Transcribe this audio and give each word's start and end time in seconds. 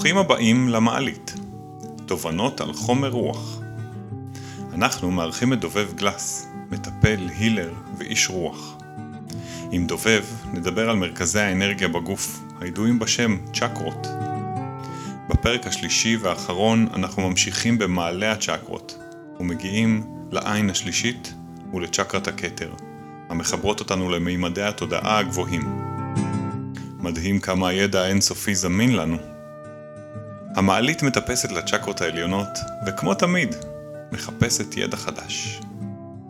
ברוכים 0.00 0.18
הבאים 0.18 0.68
למעלית, 0.68 1.34
תובנות 2.06 2.60
על 2.60 2.72
חומר 2.72 3.08
רוח. 3.08 3.60
אנחנו 4.72 5.10
מארחים 5.10 5.52
את 5.52 5.60
דובב 5.60 5.92
גלס, 5.94 6.46
מטפל, 6.70 7.28
הילר 7.38 7.72
ואיש 7.98 8.30
רוח. 8.30 8.76
עם 9.70 9.86
דובב 9.86 10.24
נדבר 10.52 10.90
על 10.90 10.96
מרכזי 10.96 11.40
האנרגיה 11.40 11.88
בגוף, 11.88 12.40
הידועים 12.60 12.98
בשם 12.98 13.38
צ'קרות. 13.52 14.06
בפרק 15.28 15.66
השלישי 15.66 16.16
והאחרון 16.16 16.86
אנחנו 16.94 17.28
ממשיכים 17.28 17.78
במעלה 17.78 18.32
הצ'קרות, 18.32 18.98
ומגיעים 19.40 20.06
לעין 20.30 20.70
השלישית 20.70 21.34
ולצ'קרת 21.72 22.28
הכתר, 22.28 22.74
המחברות 23.28 23.80
אותנו 23.80 24.08
למימדי 24.08 24.62
התודעה 24.62 25.18
הגבוהים. 25.18 25.82
מדהים 26.98 27.40
כמה 27.40 27.68
הידע 27.68 28.02
האינסופי 28.02 28.54
זמין 28.54 28.96
לנו. 28.96 29.29
המעלית 30.56 31.02
מטפסת 31.02 31.52
לצ'קרות 31.52 32.00
העליונות, 32.00 32.58
וכמו 32.86 33.14
תמיד, 33.14 33.54
מחפשת 34.12 34.76
ידע 34.76 34.96
חדש. 34.96 35.60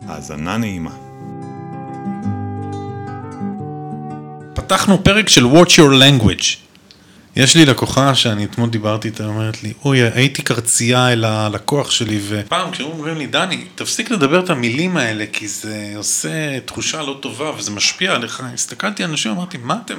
האזנה 0.07 0.57
נעימה. 0.57 0.91
פתחנו 4.53 5.03
פרק 5.03 5.29
של 5.29 5.45
Watch 5.45 5.69
Your 5.69 5.93
Language. 6.01 6.70
יש 7.35 7.55
לי 7.55 7.65
לקוחה 7.65 8.15
שאני 8.15 8.45
אתמול 8.45 8.69
דיברתי 8.69 9.07
איתה, 9.07 9.25
אומרת 9.25 9.63
לי, 9.63 9.73
אוי, 9.85 10.01
הייתי 10.01 10.41
קרצייה 10.41 11.13
אל 11.13 11.25
הלקוח 11.25 11.91
שלי, 11.91 12.19
ופעם 12.27 12.71
כשהוא 12.71 12.91
אומרים 12.91 13.17
לי, 13.17 13.27
דני, 13.27 13.65
תפסיק 13.75 14.11
לדבר 14.11 14.39
את 14.39 14.49
המילים 14.49 14.97
האלה, 14.97 15.25
כי 15.33 15.47
זה 15.47 15.93
עושה 15.95 16.59
תחושה 16.65 17.01
לא 17.01 17.17
טובה 17.21 17.51
וזה 17.57 17.71
משפיע 17.71 18.13
עליך. 18.13 18.43
הסתכלתי 18.53 19.03
על 19.03 19.09
אנשים, 19.09 19.31
אמרתי, 19.31 19.57
מה 19.57 19.77
אתם 19.85 19.95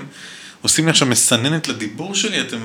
עושים 0.62 0.84
לי 0.84 0.90
עכשיו 0.90 1.08
מסננת 1.08 1.68
לדיבור 1.68 2.14
שלי? 2.14 2.40
אתם 2.40 2.58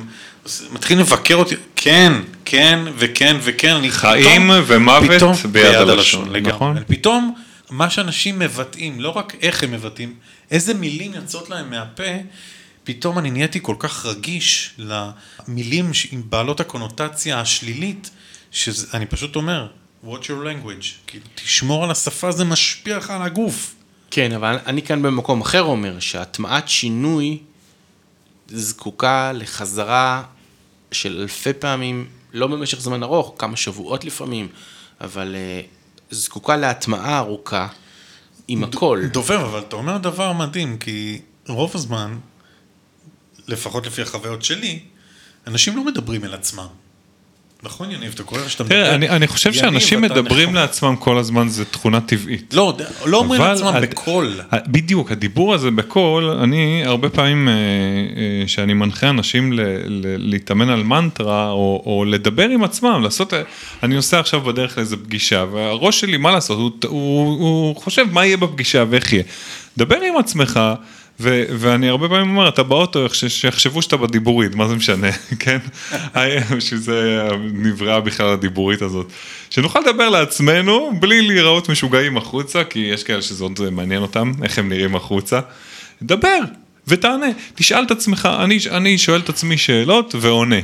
מתחילים 0.72 1.02
לבקר 1.03 1.36
אותי? 1.36 1.55
כן, 1.75 2.14
כן 2.45 2.80
וכן 2.97 3.38
וכן. 3.44 3.75
אני 3.75 3.92
חיים 3.92 4.42
פתאום- 4.44 4.64
ומוות 4.67 5.11
פתאום 5.11 5.33
ביד 5.52 5.75
הלשון, 5.75 6.30
לגמרי. 6.30 6.53
נכון? 6.53 6.77
פתאום, 6.88 7.33
מה 7.70 7.89
שאנשים 7.89 8.39
מבטאים, 8.39 8.99
לא 9.02 9.09
רק 9.09 9.33
איך 9.42 9.64
הם 9.64 9.72
מבטאים, 9.72 10.14
איזה 10.52 10.73
מילים 10.73 11.14
יוצאות 11.14 11.49
להם 11.49 11.70
מהפה, 11.70 12.03
פתאום 12.88 13.19
אני 13.19 13.31
נהייתי 13.31 13.59
כל 13.61 13.75
כך 13.80 14.05
רגיש 14.05 14.73
למילים 14.77 15.91
עם 16.11 16.23
בעלות 16.30 16.59
הקונוטציה 16.59 17.39
השלילית, 17.39 18.09
שאני 18.52 19.05
פשוט 19.05 19.35
אומר, 19.35 19.67
watch 20.05 20.23
your 20.23 20.45
language, 20.45 20.85
כאילו, 21.08 21.25
תשמור 21.35 21.83
על 21.83 21.91
השפה, 21.91 22.31
זה 22.31 22.45
משפיע 22.45 22.97
לך 22.97 23.09
על 23.09 23.21
הגוף. 23.21 23.75
כן, 24.11 24.31
אבל 24.31 24.58
אני 24.65 24.81
כאן 24.81 25.02
במקום 25.02 25.41
אחר 25.41 25.61
אומר 25.61 25.99
שהטמעת 25.99 26.67
שינוי 26.69 27.38
זקוקה 28.47 29.31
לחזרה 29.31 30.23
של 30.91 31.19
אלפי 31.21 31.53
פעמים, 31.53 32.08
לא 32.33 32.47
במשך 32.47 32.80
זמן 32.80 33.03
ארוך, 33.03 33.35
כמה 33.38 33.58
שבועות 33.58 34.05
לפעמים, 34.05 34.47
אבל 35.02 35.35
אה, 35.35 35.61
זקוקה 36.11 36.55
להטמעה 36.55 37.17
ארוכה 37.17 37.67
עם 38.47 38.63
הכל. 38.63 39.03
דובב, 39.11 39.39
אבל 39.39 39.59
אתה 39.59 39.75
אומר 39.75 39.97
דבר 39.97 40.33
מדהים, 40.33 40.77
כי 40.77 41.21
רוב 41.47 41.71
הזמן, 41.75 42.17
לפחות 43.48 43.88
לפי 43.88 44.02
החוויות 44.02 44.44
שלי, 44.44 44.80
אנשים 45.48 45.76
לא 45.78 45.86
מדברים 45.86 46.23
אל 46.26 46.34
עצמם. 46.34 46.66
נכון, 47.64 47.92
יניב? 47.92 48.12
אתה 48.16 48.23
קורא 48.23 48.48
שאתה 48.48 48.64
מדבר... 48.64 48.76
תראה, 48.76 48.95
אני, 48.95 49.09
אני 49.09 49.28
חושב 49.28 49.50
יניב, 49.50 49.62
שאנשים 49.62 50.02
מדברים 50.02 50.50
נחמד. 50.50 50.62
לעצמם 50.62 50.95
כל 50.95 51.17
הזמן, 51.17 51.48
זה 51.50 51.66
תכונה 51.66 52.02
טבעית. 52.02 52.54
לא, 52.54 52.78
לא 53.06 53.17
אומרים 53.17 53.42
לעצמם 53.42 53.67
הד- 53.67 53.81
בקול. 53.81 54.39
בדיוק, 54.67 55.12
הדיבור 55.12 55.54
הזה 55.54 55.72
בקול, 55.72 56.23
אני 56.23 56.81
הרבה 56.86 57.09
פעמים, 57.09 57.48
אה, 57.50 57.54
אה, 57.54 58.48
שאני 58.48 58.73
מנחה 58.73 59.09
אנשים 59.09 59.54
ל- 59.54 59.61
ל- 59.88 60.30
להתאמן 60.30 60.70
על 60.70 60.84
מנטרה, 60.84 61.52
או, 61.52 61.84
או 61.86 62.06
לדבר 62.06 62.50
עם 62.50 62.64
עצמם, 62.64 63.00
לעשות, 63.04 63.34
אה, 63.34 63.42
אני 63.84 63.95
נוסע 63.95 64.20
עכשיו 64.20 64.42
בדרך 64.42 64.78
לאיזה 64.78 64.98
פגישה, 64.98 65.45
והראש 65.52 66.00
שלי, 66.00 66.17
מה 66.17 66.32
לעשות, 66.32 66.83
הוא, 66.83 66.92
הוא, 66.92 67.39
הוא 67.67 67.76
חושב 67.76 68.05
מה 68.11 68.26
יהיה 68.26 68.38
בפגישה 68.38 68.83
ואיך 68.89 69.14
יהיה. 69.14 69.23
דבר 69.77 69.98
עם 70.10 70.17
עצמך. 70.17 70.60
ו- 71.20 71.44
ואני 71.50 71.89
הרבה 71.89 72.10
פעמים 72.10 72.30
אומר, 72.30 72.48
אתה 72.50 72.64
באוטו, 72.64 73.05
יחש- 73.05 73.26
שיחשבו 73.28 73.82
שאתה 73.82 73.98
בדיבורית, 73.98 74.55
מה 74.55 74.67
זה 74.67 74.76
משנה, 74.76 75.08
כן? 75.39 75.58
בשביל 76.58 76.80
זה 76.80 77.28
נבראה 77.54 78.00
בכלל 78.02 78.30
הדיבורית 78.30 78.82
הזאת. 78.82 79.08
שנוכל 79.50 79.80
לדבר 79.80 80.10
לעצמנו 80.10 80.92
בלי 81.00 81.22
להיראות 81.22 81.70
משוגעים 81.70 82.17
החוצה, 82.17 82.64
כי 82.64 82.80
יש 82.80 83.04
כאלה 83.04 83.22
שזה 83.22 83.44
עוד 83.44 83.70
מעניין 83.70 84.02
אותם, 84.02 84.32
איך 84.44 84.60
הם 84.60 84.70
נראים 84.70 84.95
החוצה. 84.95 85.39
דבר 86.02 86.39
ותענה, 86.88 87.26
תשאל 87.56 87.83
את 87.83 87.92
עצמך, 87.92 88.30
אני, 88.44 88.58
אני 88.72 88.98
שואל 88.98 89.20
את 89.20 89.30
עצמי 89.30 89.58
שאלות 89.58 90.16
ועונה. 90.20 90.56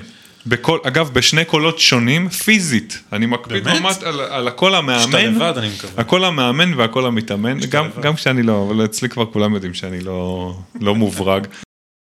בכל, 0.45 0.77
אגב, 0.83 1.09
בשני 1.13 1.45
קולות 1.45 1.79
שונים, 1.79 2.29
פיזית. 2.29 2.99
אני 3.13 3.25
מקפיד 3.25 3.63
באמת? 3.63 3.81
ממש 3.81 3.95
על, 4.03 4.19
על 4.19 4.47
הקול 4.47 4.75
המאמן. 4.75 5.05
שאתה 5.05 5.23
לבד, 5.23 5.57
אני 5.57 5.69
מקווה. 5.69 6.01
הקול 6.01 6.25
המאמן 6.25 6.73
והקול 6.73 7.05
המתאמן, 7.05 7.59
גם, 7.69 7.85
לבד. 7.85 8.01
גם 8.01 8.15
כשאני 8.15 8.43
לא, 8.43 8.67
אבל 8.67 8.85
אצלי 8.85 9.09
כבר 9.09 9.25
כולם 9.25 9.53
יודעים 9.53 9.73
שאני 9.73 10.01
לא, 10.01 10.53
לא 10.81 10.95
מוברג. 10.95 11.47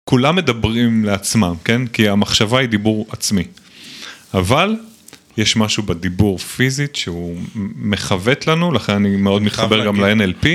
כולם 0.05 0.37
מדברים 0.37 1.05
לעצמם, 1.05 1.55
כן? 1.65 1.87
כי 1.87 2.09
המחשבה 2.09 2.59
היא 2.59 2.69
דיבור 2.69 3.07
עצמי. 3.11 3.45
אבל 4.35 4.77
יש 5.37 5.57
משהו 5.57 5.83
בדיבור 5.83 6.39
פיזית 6.39 6.97
שהוא 6.97 7.37
מכוות 7.77 8.47
לנו, 8.47 8.73
לכן 8.73 8.93
אני 8.93 9.17
מאוד 9.17 9.43
מתחבר 9.43 9.87
גם 9.87 10.01
להגיד. 10.01 10.23
ל-NLP. 10.23 10.47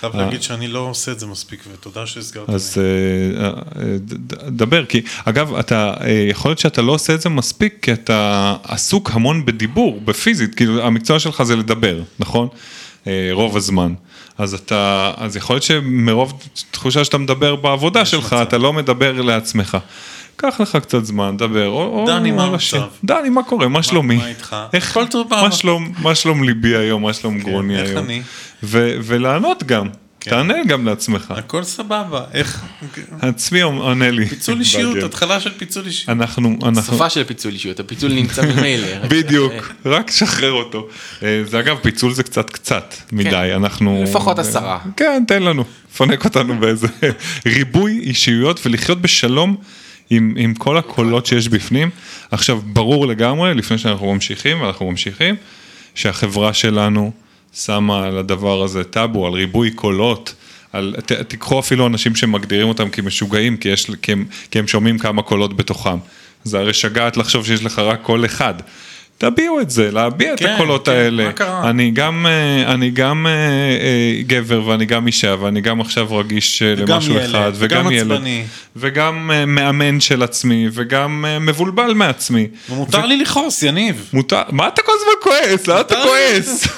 חייב 0.00 0.16
להגיד 0.16 0.42
שאני 0.42 0.68
לא 0.68 0.78
עושה 0.78 1.12
את 1.12 1.20
זה 1.20 1.26
מספיק, 1.26 1.60
ותודה 1.72 2.06
שהסגרת. 2.06 2.50
אז 2.50 2.78
אה, 2.78 3.50
אה, 3.82 3.96
דבר, 4.48 4.84
כי 4.84 5.02
אגב, 5.24 5.54
אתה, 5.54 5.94
אה, 6.00 6.26
יכול 6.30 6.50
להיות 6.50 6.58
שאתה 6.58 6.82
לא 6.82 6.92
עושה 6.92 7.14
את 7.14 7.20
זה 7.20 7.28
מספיק, 7.28 7.78
כי 7.82 7.92
אתה 7.92 8.56
עסוק 8.64 9.10
המון 9.12 9.46
בדיבור, 9.46 10.00
בפיזית, 10.04 10.54
כאילו 10.54 10.82
המקצוע 10.82 11.18
שלך 11.18 11.42
זה 11.42 11.56
לדבר, 11.56 12.02
נכון? 12.18 12.48
אה, 13.06 13.28
רוב 13.32 13.56
הזמן. 13.56 13.94
אז 14.38 14.54
אתה, 14.54 15.12
אז 15.16 15.36
יכול 15.36 15.54
להיות 15.54 15.62
שמרוב 15.62 16.42
תחושה 16.70 17.04
שאתה 17.04 17.18
מדבר 17.18 17.56
בעבודה 17.56 18.04
שלך, 18.04 18.32
מצב. 18.32 18.36
אתה 18.36 18.58
לא 18.58 18.72
מדבר 18.72 19.22
לעצמך. 19.22 19.78
קח 20.40 20.60
לך 20.60 20.76
קצת 20.76 21.04
זמן, 21.04 21.36
דבר. 21.36 21.66
או, 21.68 21.84
או 21.84 22.04
דני, 22.06 22.30
מה. 22.30 22.44
המצב? 22.44 22.82
דני, 23.04 23.28
מה 23.28 23.42
קורה? 23.42 23.68
מה 23.68 23.82
שלומי? 23.82 24.16
מה 24.16 24.28
איתך? 24.28 24.56
איך, 24.72 24.90
הכל 24.90 25.06
טוב 25.06 25.26
מה. 25.30 25.52
שלום, 25.52 25.92
מה 25.98 26.14
שלום 26.14 26.44
ליבי 26.44 26.76
היום? 26.76 27.02
מה 27.02 27.12
שלום 27.12 27.38
גרוני 27.38 27.80
איך 27.80 27.90
היום? 27.90 28.04
אני? 28.04 28.22
ו- 28.62 28.96
ולענות 29.02 29.62
גם. 29.62 29.88
כן. 30.20 30.30
תענה 30.30 30.54
גם 30.66 30.86
לעצמך. 30.86 31.34
הכל 31.36 31.64
סבבה, 31.64 32.24
איך... 32.34 32.64
עצמי 33.20 33.60
עונה 33.60 34.10
לי. 34.10 34.26
פיצול 34.26 34.60
אישיות. 34.60 35.02
התחלה 35.02 35.40
של 35.40 35.50
פיצול 35.58 35.86
אישיות. 35.86 36.08
אנחנו, 36.08 36.58
אנחנו, 36.62 36.96
שפה 36.96 37.10
של 37.10 37.24
פיצול 37.24 37.52
אישיות, 37.52 37.80
הפיצול 37.80 38.12
נמצא 38.12 38.42
ממילא. 38.42 38.86
בדיוק, 39.08 39.52
רק 39.86 40.10
שחרר 40.10 40.52
אותו. 40.52 40.88
אה, 41.22 41.42
זה 41.44 41.60
אגב, 41.60 41.76
פיצול 41.82 42.12
זה 42.12 42.22
קצת 42.22 42.50
קצת 42.50 42.94
מדי, 43.12 43.52
אנחנו... 43.56 43.96
כן. 44.04 44.10
לפחות 44.10 44.38
עשרה. 44.38 44.78
כן, 44.96 45.24
תן 45.28 45.42
לנו, 45.42 45.64
פנק 45.96 46.24
אותנו 46.24 46.60
באיזה 46.60 46.86
ריבוי 47.46 47.98
אישיויות 47.98 48.66
ולחיות 48.66 49.00
בשלום 49.00 49.56
עם, 50.10 50.34
עם 50.36 50.54
כל 50.54 50.76
הקולות 50.76 51.26
שיש 51.26 51.48
בפנים. 51.48 51.90
עכשיו, 52.30 52.60
ברור 52.64 53.06
לגמרי, 53.06 53.54
לפני 53.54 53.78
שאנחנו 53.78 54.14
ממשיכים, 54.14 54.60
ואנחנו 54.60 54.90
ממשיכים, 54.90 55.34
שהחברה 55.94 56.54
שלנו 56.54 57.12
שמה 57.54 58.06
על 58.06 58.18
הדבר 58.18 58.62
הזה 58.62 58.84
טאבו, 58.84 59.26
על 59.26 59.32
ריבוי 59.32 59.70
קולות. 59.70 60.34
על, 60.72 60.94
ת, 61.06 61.12
תיקחו 61.12 61.60
אפילו 61.60 61.86
אנשים 61.86 62.14
שמגדירים 62.14 62.68
אותם 62.68 62.90
כמשוגעים, 62.90 63.56
כי, 63.56 63.68
יש, 63.68 63.90
כי, 64.02 64.12
הם, 64.12 64.24
כי 64.50 64.58
הם 64.58 64.68
שומעים 64.68 64.98
כמה 64.98 65.22
קולות 65.22 65.56
בתוכם. 65.56 65.98
זה 66.44 66.58
הרי 66.58 66.72
שגעת 66.72 67.16
לחשוב 67.16 67.46
שיש 67.46 67.64
לך 67.64 67.78
רק 67.78 68.00
קול 68.02 68.24
אחד. 68.24 68.54
תביעו 69.18 69.60
את 69.60 69.70
זה, 69.70 69.90
להביע 69.90 70.34
את 70.34 70.38
כן, 70.38 70.46
הקולות 70.46 70.84
כן, 70.88 70.92
האלה. 70.92 71.24
מה 71.26 71.32
קרה? 71.32 71.70
אני 71.70 71.90
גם, 71.90 72.26
אה, 72.28 72.74
אני 72.74 72.90
גם 72.90 73.26
אה, 73.26 73.32
אה, 73.32 74.22
גבר 74.26 74.66
ואני 74.66 74.86
גם 74.86 75.06
אישה 75.06 75.34
ואני 75.40 75.60
גם 75.60 75.80
עכשיו 75.80 76.16
רגיש 76.16 76.62
וגם 76.76 76.94
למשהו 76.94 77.14
ילד, 77.14 77.24
אחד 77.24 77.52
וגם 77.54 77.80
וגם 77.86 77.92
ילד 77.92 78.12
עצבני. 78.12 78.44
וגם 78.76 79.30
מאמן 79.46 80.00
של 80.00 80.22
עצמי 80.22 80.68
וגם 80.72 81.24
מבולבל 81.40 81.94
מעצמי. 81.94 82.46
ומותר 82.70 83.06
לי 83.06 83.16
לכעוס, 83.16 83.62
יניב. 83.62 84.08
מותר, 84.12 84.42
מה 84.50 84.68
אתה 84.68 84.82
כל 84.82 84.92
הזמן 84.96 85.12
כועס? 85.22 85.66
למה 85.66 85.80
אתה. 85.80 85.94
כועס? 86.02 86.68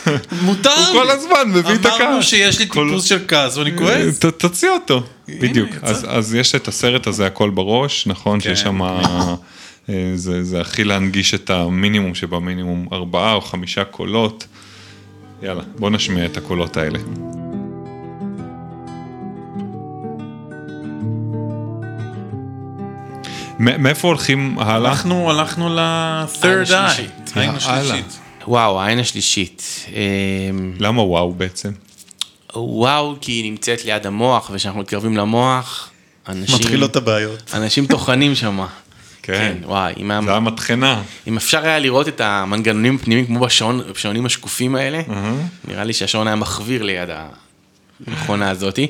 מותר 0.43 0.70
לי. 0.76 0.85
הוא 0.93 1.03
כל 1.03 1.11
הזמן 1.11 1.38
מביא 1.59 1.75
את 1.75 1.87
הכעס. 1.87 2.00
אמרנו 2.00 2.23
שיש 2.23 2.59
לי 2.59 2.65
כל- 2.69 2.87
טיפוס 2.88 3.05
של 3.05 3.19
כעס 3.29 3.56
ואני 3.56 3.76
כועס. 3.79 4.19
ת- 4.19 4.25
תוציא 4.26 4.69
אותו, 4.70 5.03
בדיוק. 5.29 5.69
אז, 5.82 6.06
אז 6.09 6.35
יש 6.35 6.55
את 6.55 6.69
הסרט 6.69 7.06
הזה 7.06 7.26
הכל 7.26 7.50
בראש, 7.50 8.06
נכון 8.06 8.41
כן. 8.41 8.49
שיש 8.49 8.61
שם, 8.61 8.82
אה, 8.82 9.35
זה, 10.15 10.45
זה 10.45 10.61
הכי 10.61 10.85
להנגיש 10.85 11.35
את 11.35 11.51
המינימום 11.51 12.15
שבמינימום 12.15 12.89
ארבעה 12.93 13.35
או 13.35 13.41
חמישה 13.41 13.85
קולות. 13.85 14.47
יאללה, 15.43 15.63
בוא 15.79 15.91
נשמיע 15.91 16.27
את 16.27 16.37
הקולות 16.37 16.77
האלה. 16.77 16.99
מאיפה 23.59 24.09
הולכים 24.09 24.59
הלאה? 24.59 24.91
אנחנו 24.91 25.31
הלכנו 25.31 25.75
ל-third 25.75 26.71
eye. 26.71 27.33
העין. 27.35 27.51
השלישית. 27.51 28.19
וואו, 28.47 28.81
העין 28.81 28.99
השלישית. 28.99 29.87
אמ, 29.89 30.73
למה 30.79 31.03
וואו 31.03 31.33
בעצם? 31.33 31.71
וואו, 32.57 33.17
כי 33.21 33.33
היא 33.33 33.51
נמצאת 33.51 33.85
ליד 33.85 34.07
המוח, 34.07 34.51
וכשאנחנו 34.53 34.81
מתקרבים 34.81 35.17
למוח, 35.17 35.91
אנשים... 36.29 36.57
מתחילות 36.57 36.97
הבעיות. 36.97 37.51
אנשים 37.55 37.87
טוחנים 37.87 38.35
שם. 38.35 38.61
כן, 39.22 39.56
וואי, 39.64 39.93
אם 39.99 40.11
היה- 40.11 40.22
זה 40.22 40.31
היה 40.31 40.40
מטחנה. 40.40 41.02
אם 41.26 41.37
אפשר 41.37 41.64
היה 41.64 41.78
לראות 41.78 42.08
את 42.08 42.20
המנגנונים 42.20 42.96
הפנימיים 42.96 43.26
כמו 43.26 43.46
בשעונים 43.93 44.26
השקופים 44.26 44.75
האלה, 44.75 45.00
נראה 45.69 45.84
לי 45.84 45.93
שהשעון 45.93 46.26
היה 46.26 46.37
מחוויר 46.37 46.82
ליד 46.82 47.08
המכונה 48.06 48.50
הזאתי. 48.50 48.87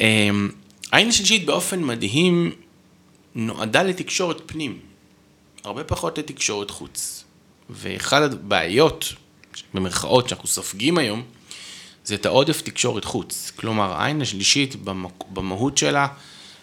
אמ, 0.00 0.50
העין 0.92 1.08
השלישית 1.08 1.46
באופן 1.46 1.82
מדהים 1.82 2.52
נועדה 3.34 3.82
לתקשורת 3.82 4.42
פנים, 4.46 4.78
הרבה 5.64 5.84
פחות 5.84 6.18
לתקשורת 6.18 6.70
חוץ. 6.70 7.24
ואחת 7.70 8.22
הבעיות, 8.22 9.12
במרכאות, 9.74 10.28
שאנחנו 10.28 10.48
סופגים 10.48 10.98
היום, 10.98 11.22
זה 12.04 12.14
את 12.14 12.26
העודף 12.26 12.60
תקשורת 12.62 13.04
חוץ. 13.04 13.52
כלומר, 13.56 13.92
העין 13.92 14.22
השלישית 14.22 14.76
במהות 15.32 15.78
שלה 15.78 16.06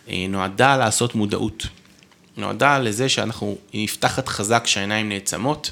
אה, 0.10 0.26
נועדה 0.30 0.78
לעשות 0.78 1.16
מודעות. 1.16 1.68
נועדה 2.38 2.80
לזה 2.80 3.10
שאנחנו, 3.10 3.58
היא 3.74 3.84
נפתחת 3.84 4.28
חזק 4.28 4.62
כשהעיניים 4.66 5.10
נעצמות, 5.10 5.72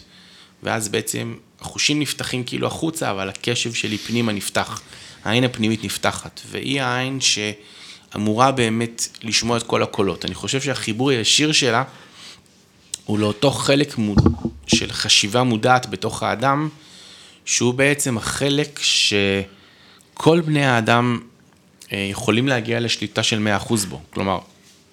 ואז 0.63 0.89
בעצם 0.89 1.35
החושים 1.61 1.99
נפתחים 1.99 2.43
כאילו 2.43 2.67
החוצה, 2.67 3.11
אבל 3.11 3.29
הקשב 3.29 3.73
שלי 3.73 3.97
פנימה 3.97 4.31
נפתח. 4.31 4.81
העין 5.23 5.43
הפנימית 5.43 5.83
נפתחת, 5.83 6.41
והיא 6.49 6.81
העין 6.81 7.19
שאמורה 7.21 8.51
באמת 8.51 9.07
לשמוע 9.23 9.57
את 9.57 9.63
כל 9.63 9.83
הקולות. 9.83 10.25
אני 10.25 10.35
חושב 10.35 10.61
שהחיבור 10.61 11.09
הישיר 11.09 11.51
שלה 11.51 11.83
הוא 13.05 13.19
לאותו 13.19 13.51
חלק 13.51 13.97
מוד... 13.97 14.19
של 14.67 14.91
חשיבה 14.91 15.43
מודעת 15.43 15.89
בתוך 15.89 16.23
האדם, 16.23 16.69
שהוא 17.45 17.73
בעצם 17.73 18.17
החלק 18.17 18.79
שכל 18.83 20.41
בני 20.41 20.65
האדם 20.65 21.19
אה, 21.93 22.07
יכולים 22.11 22.47
להגיע 22.47 22.79
לשליטה 22.79 23.23
של 23.23 23.47
100% 23.67 23.73
בו. 23.89 24.01
כלומר, 24.09 24.39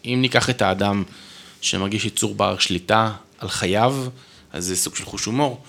אם 0.05 0.19
ניקח 0.21 0.51
את 0.51 0.63
האדם 0.63 1.03
שמרגיש 1.61 2.05
יצור 2.05 2.35
בר 2.35 2.59
שליטה 2.59 3.13
על 3.39 3.49
חייו, 3.49 3.97
אז 4.53 4.65
זה 4.65 4.77
סוג 4.77 4.97
של 4.97 5.05
חוש 5.05 5.25
הומור. 5.25 5.63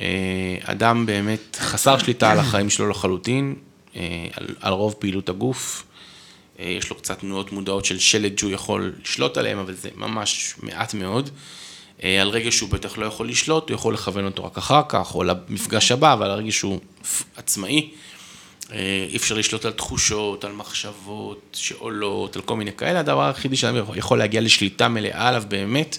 אה, 0.00 0.56
אדם 0.62 1.06
באמת 1.06 1.56
חסר 1.60 1.98
שליטה 1.98 2.32
על 2.32 2.38
החיים 2.38 2.70
שלו 2.70 2.88
לחלוטין, 2.88 3.54
אה, 3.96 4.26
על, 4.32 4.46
על 4.60 4.72
רוב 4.72 4.94
פעילות 4.98 5.28
הגוף. 5.28 5.84
אה, 6.58 6.64
יש 6.64 6.90
לו 6.90 6.96
קצת 6.96 7.18
תנועות 7.18 7.52
מודעות 7.52 7.84
של 7.84 7.98
שלד 7.98 8.38
שהוא 8.38 8.50
יכול 8.50 8.92
לשלוט 9.02 9.36
עליהם, 9.36 9.58
אבל 9.58 9.74
זה 9.74 9.88
ממש 9.96 10.54
מעט 10.62 10.94
מאוד. 10.94 11.30
על 12.20 12.28
רגע 12.28 12.52
שהוא 12.52 12.70
בטח 12.70 12.98
לא 12.98 13.06
יכול 13.06 13.28
לשלוט, 13.28 13.68
הוא 13.68 13.74
יכול 13.74 13.94
לכוון 13.94 14.24
אותו 14.24 14.44
רק 14.44 14.58
אחר 14.58 14.82
כך, 14.88 15.14
או 15.14 15.24
למפגש 15.24 15.92
הבא, 15.92 16.12
אבל 16.12 16.30
על 16.30 16.38
רגע 16.38 16.52
שהוא 16.52 16.80
עצמאי, 17.36 17.90
אי 18.72 19.16
אפשר 19.16 19.34
לשלוט 19.34 19.64
על 19.64 19.72
תחושות, 19.72 20.44
על 20.44 20.52
מחשבות 20.52 21.56
שעולות, 21.60 22.36
על 22.36 22.42
כל 22.42 22.56
מיני 22.56 22.72
כאלה. 22.72 23.00
הדבר 23.00 23.22
היחידי 23.26 23.56
שאדם 23.56 23.84
יכול 23.96 24.18
להגיע 24.18 24.40
לשליטה 24.40 24.88
מלאה 24.88 25.28
עליו 25.28 25.42
באמת, 25.48 25.98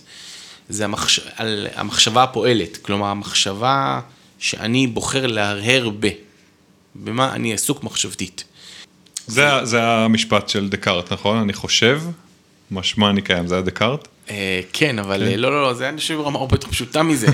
זה 0.70 0.86
המחש... 0.86 1.20
על 1.36 1.68
המחשבה 1.76 2.24
הפועלת. 2.24 2.78
כלומר, 2.78 3.08
המחשבה 3.08 4.00
שאני 4.40 4.88
בוחר 4.88 5.28
להרהר 5.28 5.90
ב. 6.00 6.10
במה 6.96 7.36
אני 7.36 7.54
עסוק 7.54 7.84
מחשבתית. 7.84 8.44
זה, 9.28 9.50
זה 9.64 9.84
המשפט 9.84 10.50
של 10.50 10.70
דקארט, 10.70 11.14
נכון? 11.14 11.38
אני 11.38 11.54
חושב, 11.54 12.02
משמע 12.72 13.10
אני 13.10 13.22
קיים, 13.22 13.48
זה 13.48 13.56
היה 13.56 13.62
דקארט? 13.62 14.08
אה, 14.30 14.62
כן, 14.74 15.00
אבל 15.00 15.24
אה, 15.24 15.38
לא, 15.38 15.52
לא, 15.52 15.64
לא, 15.64 15.74
זה 15.74 15.90
אני 15.90 15.98
חושב 15.98 16.20
רמה 16.20 16.40
הרבה 16.40 16.56
יותר 16.56 16.68
פשוטה 16.68 17.04
מזה. 17.04 17.28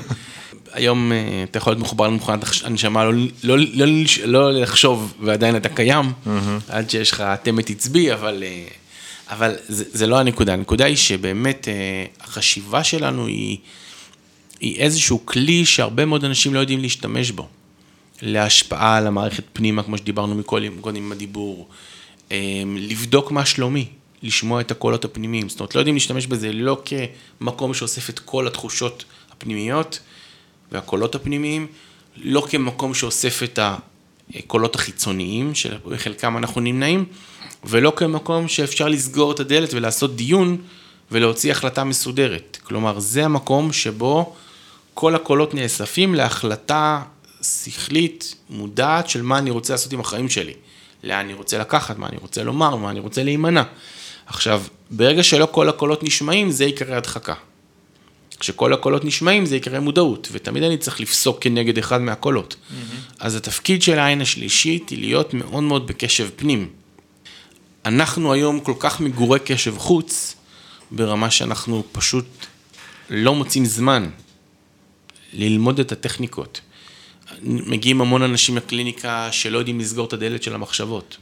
היום 0.74 1.12
אה, 1.12 1.44
אתה 1.44 1.58
יכול 1.58 1.72
להיות 1.72 1.82
מחובר 1.82 2.08
למכונת 2.08 2.44
הנשמה, 2.64 3.06
לא, 3.06 3.14
לא, 3.44 3.58
לא, 3.74 3.86
לא 4.26 4.52
לחשוב 4.52 5.14
ועדיין 5.20 5.56
אתה 5.56 5.70
קיים, 5.70 6.06
עד 6.70 6.90
שיש 6.90 7.12
לך 7.12 7.24
תמת 7.44 7.70
עצבי, 7.70 8.14
אבל, 8.14 8.44
אה, 8.44 8.64
אבל 9.30 9.56
זה, 9.68 9.84
זה 9.92 10.08
לא 10.08 10.20
הנקודה. 10.20 10.54
הנקודה 10.54 10.86
היא 10.86 10.96
שבאמת 10.96 11.68
אה, 11.68 12.06
החשיבה 12.22 12.84
שלנו 12.84 13.28
היא, 13.28 13.58
היא 14.60 14.80
איזשהו 14.80 15.26
כלי 15.26 15.66
שהרבה 15.66 16.06
מאוד 16.06 16.26
אנשים 16.26 16.54
לא 16.54 16.60
יודעים 16.60 16.80
להשתמש 16.80 17.32
בו. 17.32 17.48
להשפעה 18.22 18.98
על 18.98 19.08
המערכת 19.08 19.44
פנימה, 19.54 19.84
כמו 19.84 19.98
שדיברנו 19.98 20.36
מקודם 20.36 20.82
קודם 20.82 20.98
עם 20.98 21.12
הדיבור, 21.12 21.68
לבדוק 22.78 23.32
מה 23.32 23.46
שלומי, 23.46 23.86
לשמוע 24.24 24.62
את 24.62 24.72
הקולות 24.72 25.06
הפנימיים. 25.06 25.50
זאת 25.50 25.60
אומרת, 25.60 25.76
לא 25.76 25.80
יודעים 25.80 25.96
להשתמש 25.96 26.28
בזה 26.28 26.52
לא 26.54 26.82
כמקום 27.40 27.74
שאוסף 27.74 28.10
את 28.10 28.20
כל 28.20 28.48
התחושות 28.48 29.06
הפנימיות 29.32 30.00
והקולות 30.72 31.16
הפנימיים, 31.16 31.68
לא 32.18 32.46
כמקום 32.50 32.94
שאוסף 32.94 33.44
את 33.44 33.60
הקולות 34.36 34.76
החיצוניים, 34.76 35.56
שבחלקם 35.56 36.38
אנחנו 36.38 36.62
נמנעים, 36.62 37.06
ולא 37.64 37.94
כמקום 37.96 38.48
שאפשר 38.48 38.88
לסגור 38.88 39.32
את 39.32 39.40
הדלת 39.40 39.74
ולעשות 39.74 40.16
דיון 40.16 40.58
ולהוציא 41.12 41.52
החלטה 41.52 41.84
מסודרת. 41.84 42.58
כלומר, 42.64 43.00
זה 43.00 43.26
המקום 43.26 43.74
שבו 43.74 44.36
כל 44.94 45.16
הקולות 45.16 45.54
נאספים 45.54 46.16
להחלטה 46.16 47.02
שכלית, 47.42 48.36
מודעת, 48.50 49.10
של 49.10 49.22
מה 49.22 49.38
אני 49.38 49.50
רוצה 49.50 49.74
לעשות 49.74 49.94
עם 49.94 50.00
החיים 50.00 50.30
שלי. 50.30 50.54
לאן 51.04 51.20
אני 51.20 51.34
רוצה 51.34 51.58
לקחת, 51.58 51.98
מה 51.98 52.08
אני 52.08 52.18
רוצה 52.18 52.44
לומר, 52.44 52.76
מה 52.76 52.90
אני 52.90 53.00
רוצה 53.00 53.24
להימנע. 53.24 53.64
עכשיו, 54.26 54.64
ברגע 54.92 55.24
שלא 55.24 55.48
כל 55.52 55.70
הקולות 55.70 56.04
נשמעים, 56.04 56.52
זה 56.52 56.66
יקרה 56.66 56.98
הדחקה. 56.98 57.34
כשכל 58.42 58.74
הקולות 58.74 59.06
נשמעים, 59.06 59.46
זה 59.46 59.56
יקרה 59.56 59.80
מודעות, 59.80 60.28
ותמיד 60.32 60.64
אני 60.64 60.78
צריך 60.78 61.00
לפסוק 61.00 61.38
כנגד 61.42 61.78
אחד 61.78 62.02
מהקולות. 62.02 62.56
Mm-hmm. 62.56 63.14
אז 63.20 63.36
התפקיד 63.36 63.82
של 63.82 64.00
העין 64.00 64.22
השלישית 64.22 64.90
היא 64.90 65.00
להיות 65.00 65.34
מאוד 65.34 65.64
מאוד 65.64 65.88
בקשב 65.88 66.30
פנים. 66.36 66.70
אנחנו 67.86 68.34
היום 68.34 68.60
כל 68.60 68.74
כך 68.80 69.00
מגורי 69.00 69.40
קשב 69.40 69.78
חוץ, 69.78 70.36
ברמה 70.92 71.32
שאנחנו 71.32 71.84
פשוט 71.92 72.26
לא 73.10 73.36
מוצאים 73.36 73.66
זמן 73.66 74.10
ללמוד 75.34 75.80
את 75.80 75.92
הטכניקות. 75.92 76.62
מגיעים 77.44 78.02
המון 78.02 78.22
אנשים 78.22 78.58
לקליניקה 78.58 79.32
שלא 79.32 79.58
יודעים 79.58 79.80
לסגור 79.80 80.06
את 80.06 80.14
הדלת 80.14 80.44
של 80.44 80.56
המחשבות. 80.56 81.18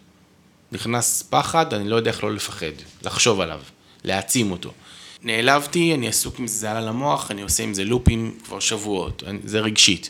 נכנס 0.71 1.23
פחד, 1.29 1.73
אני 1.73 1.89
לא 1.89 1.95
יודע 1.95 2.11
איך 2.11 2.23
לא 2.23 2.33
לפחד, 2.33 2.71
לחשוב 3.03 3.41
עליו, 3.41 3.61
להעצים 4.03 4.51
אותו. 4.51 4.73
נעלבתי, 5.23 5.93
אני 5.93 6.07
עסוק 6.07 6.39
עם 6.39 6.47
זה, 6.47 6.71
עלה 6.71 6.81
למוח, 6.81 7.31
אני 7.31 7.41
עושה 7.41 7.63
עם 7.63 7.73
זה 7.73 7.83
לופים 7.83 8.35
כבר 8.45 8.59
שבועות, 8.59 9.23
זה 9.43 9.59
רגשית. 9.59 10.09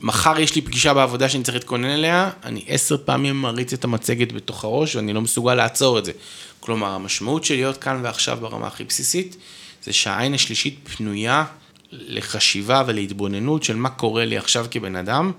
מחר 0.00 0.38
יש 0.38 0.54
לי 0.54 0.60
פגישה 0.60 0.94
בעבודה 0.94 1.28
שאני 1.28 1.44
צריך 1.44 1.54
להתכונן 1.54 1.84
אליה, 1.84 2.30
אני 2.44 2.64
עשר 2.68 2.96
פעמים 3.04 3.42
מריץ 3.42 3.72
את 3.72 3.84
המצגת 3.84 4.32
בתוך 4.32 4.64
הראש 4.64 4.96
ואני 4.96 5.12
לא 5.12 5.20
מסוגל 5.20 5.54
לעצור 5.54 5.98
את 5.98 6.04
זה. 6.04 6.12
כלומר, 6.60 6.90
המשמעות 6.90 7.44
של 7.44 7.54
להיות 7.54 7.76
כאן 7.76 8.00
ועכשיו 8.02 8.38
ברמה 8.40 8.66
הכי 8.66 8.84
בסיסית, 8.84 9.36
זה 9.82 9.92
שהעין 9.92 10.34
השלישית 10.34 10.78
פנויה 10.96 11.44
לחשיבה 11.92 12.82
ולהתבוננות 12.86 13.62
של 13.62 13.76
מה 13.76 13.90
קורה 13.90 14.24
לי 14.24 14.38
עכשיו 14.38 14.66
כבן 14.70 14.96
אדם, 14.96 15.32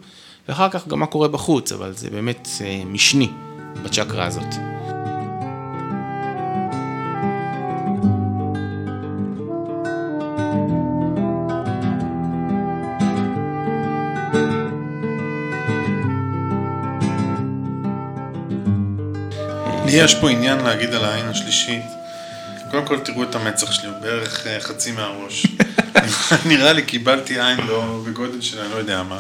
ואחר 0.47 0.69
כך 0.69 0.87
גם 0.87 0.99
מה 0.99 1.05
קורה 1.05 1.27
בחוץ, 1.27 1.71
אבל 1.71 1.93
זה 1.93 2.09
באמת 2.09 2.47
אה, 2.61 2.83
משני 2.85 3.29
בצ'קרה 3.83 4.25
הזאת. 4.25 4.74
יש 19.95 20.15
פה 20.15 20.29
עניין 20.29 20.59
להגיד 20.59 20.93
על 20.93 21.05
העין 21.05 21.25
השלישית. 21.25 21.83
קודם 22.71 22.85
כל 22.85 22.99
תראו 22.99 23.23
את 23.23 23.35
המצח 23.35 23.71
שלי, 23.71 23.87
הוא 23.87 23.97
בערך 24.01 24.47
אה, 24.47 24.59
חצי 24.59 24.91
מהראש. 24.91 25.45
נראה 26.49 26.73
לי 26.73 26.83
קיבלתי 26.83 27.41
עין 27.41 27.59
לא 27.67 28.01
בגודל 28.05 28.41
של 28.41 28.59
אני 28.59 28.71
לא 28.71 28.75
יודע 28.75 29.03
מה. 29.03 29.19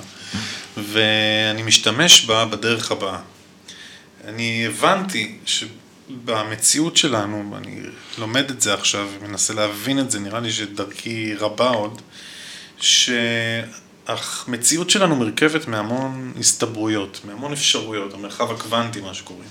ואני 0.77 1.63
משתמש 1.63 2.25
בה 2.25 2.45
בדרך 2.45 2.91
הבאה. 2.91 3.19
אני 4.27 4.65
הבנתי 4.67 5.37
שבמציאות 5.45 6.97
שלנו, 6.97 7.51
ואני 7.53 7.79
לומד 8.17 8.49
את 8.49 8.61
זה 8.61 8.73
עכשיו 8.73 9.07
ומנסה 9.19 9.53
להבין 9.53 9.99
את 9.99 10.11
זה, 10.11 10.19
נראה 10.19 10.39
לי 10.39 10.51
שדרכי 10.51 11.35
רבה 11.35 11.69
עוד, 11.69 12.01
שהמציאות 14.07 14.89
שלנו 14.89 15.15
מורכבת 15.15 15.67
מהמון 15.67 16.33
הסתברויות, 16.39 17.21
מהמון 17.23 17.53
אפשרויות, 17.53 18.13
המרחב 18.13 18.51
הקוונטי, 18.51 19.01
מה 19.01 19.13
שקוראים. 19.13 19.49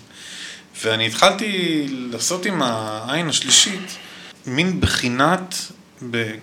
ואני 0.83 1.07
התחלתי 1.07 1.87
לעשות 1.91 2.47
עם 2.47 2.63
העין 2.63 3.29
השלישית 3.29 3.97
מין 4.47 4.81
בחינת, 4.81 5.55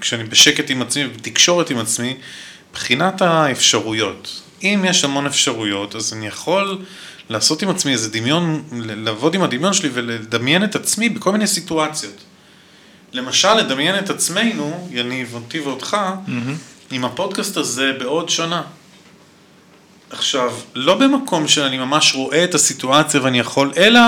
כשאני 0.02 0.24
בשקט 0.24 0.70
עם 0.70 0.82
עצמי, 0.82 1.08
בתקשורת 1.08 1.70
עם 1.70 1.78
עצמי, 1.78 2.18
בחינת 2.74 3.22
האפשרויות. 3.22 4.42
אם 4.64 4.86
יש 4.88 5.04
המון 5.04 5.26
אפשרויות, 5.26 5.96
אז 5.96 6.14
אני 6.14 6.28
יכול 6.28 6.86
לעשות 7.30 7.62
עם 7.62 7.70
עצמי 7.70 7.92
איזה 7.92 8.10
דמיון, 8.10 8.64
לעבוד 8.82 9.36
עם 9.36 9.42
הדמיון 9.42 9.74
שלי 9.74 9.90
ולדמיין 9.94 10.64
את 10.64 10.76
עצמי 10.76 11.10
בכל 11.10 11.32
מיני 11.32 11.48
סיטואציות. 11.48 12.24
למשל, 13.14 13.54
לדמיין 13.54 14.00
את 14.00 14.10
עצמנו, 14.10 14.90
יניב, 14.92 15.34
אותי 15.34 15.60
ואותך, 15.60 15.98
mm-hmm. 16.28 16.32
עם 16.92 17.06
הפודקאסט 17.06 17.58
הזה 17.58 17.92
בעוד 18.00 18.30
שנה. 18.30 18.64
עכשיו, 20.12 20.54
לא 20.76 20.96
במקום 20.96 21.48
שאני 21.48 21.78
ממש 21.78 22.14
רואה 22.16 22.44
את 22.44 22.56
הסיטואציה 22.56 23.24
ואני 23.24 23.40
יכול, 23.40 23.72
אלא 23.78 24.00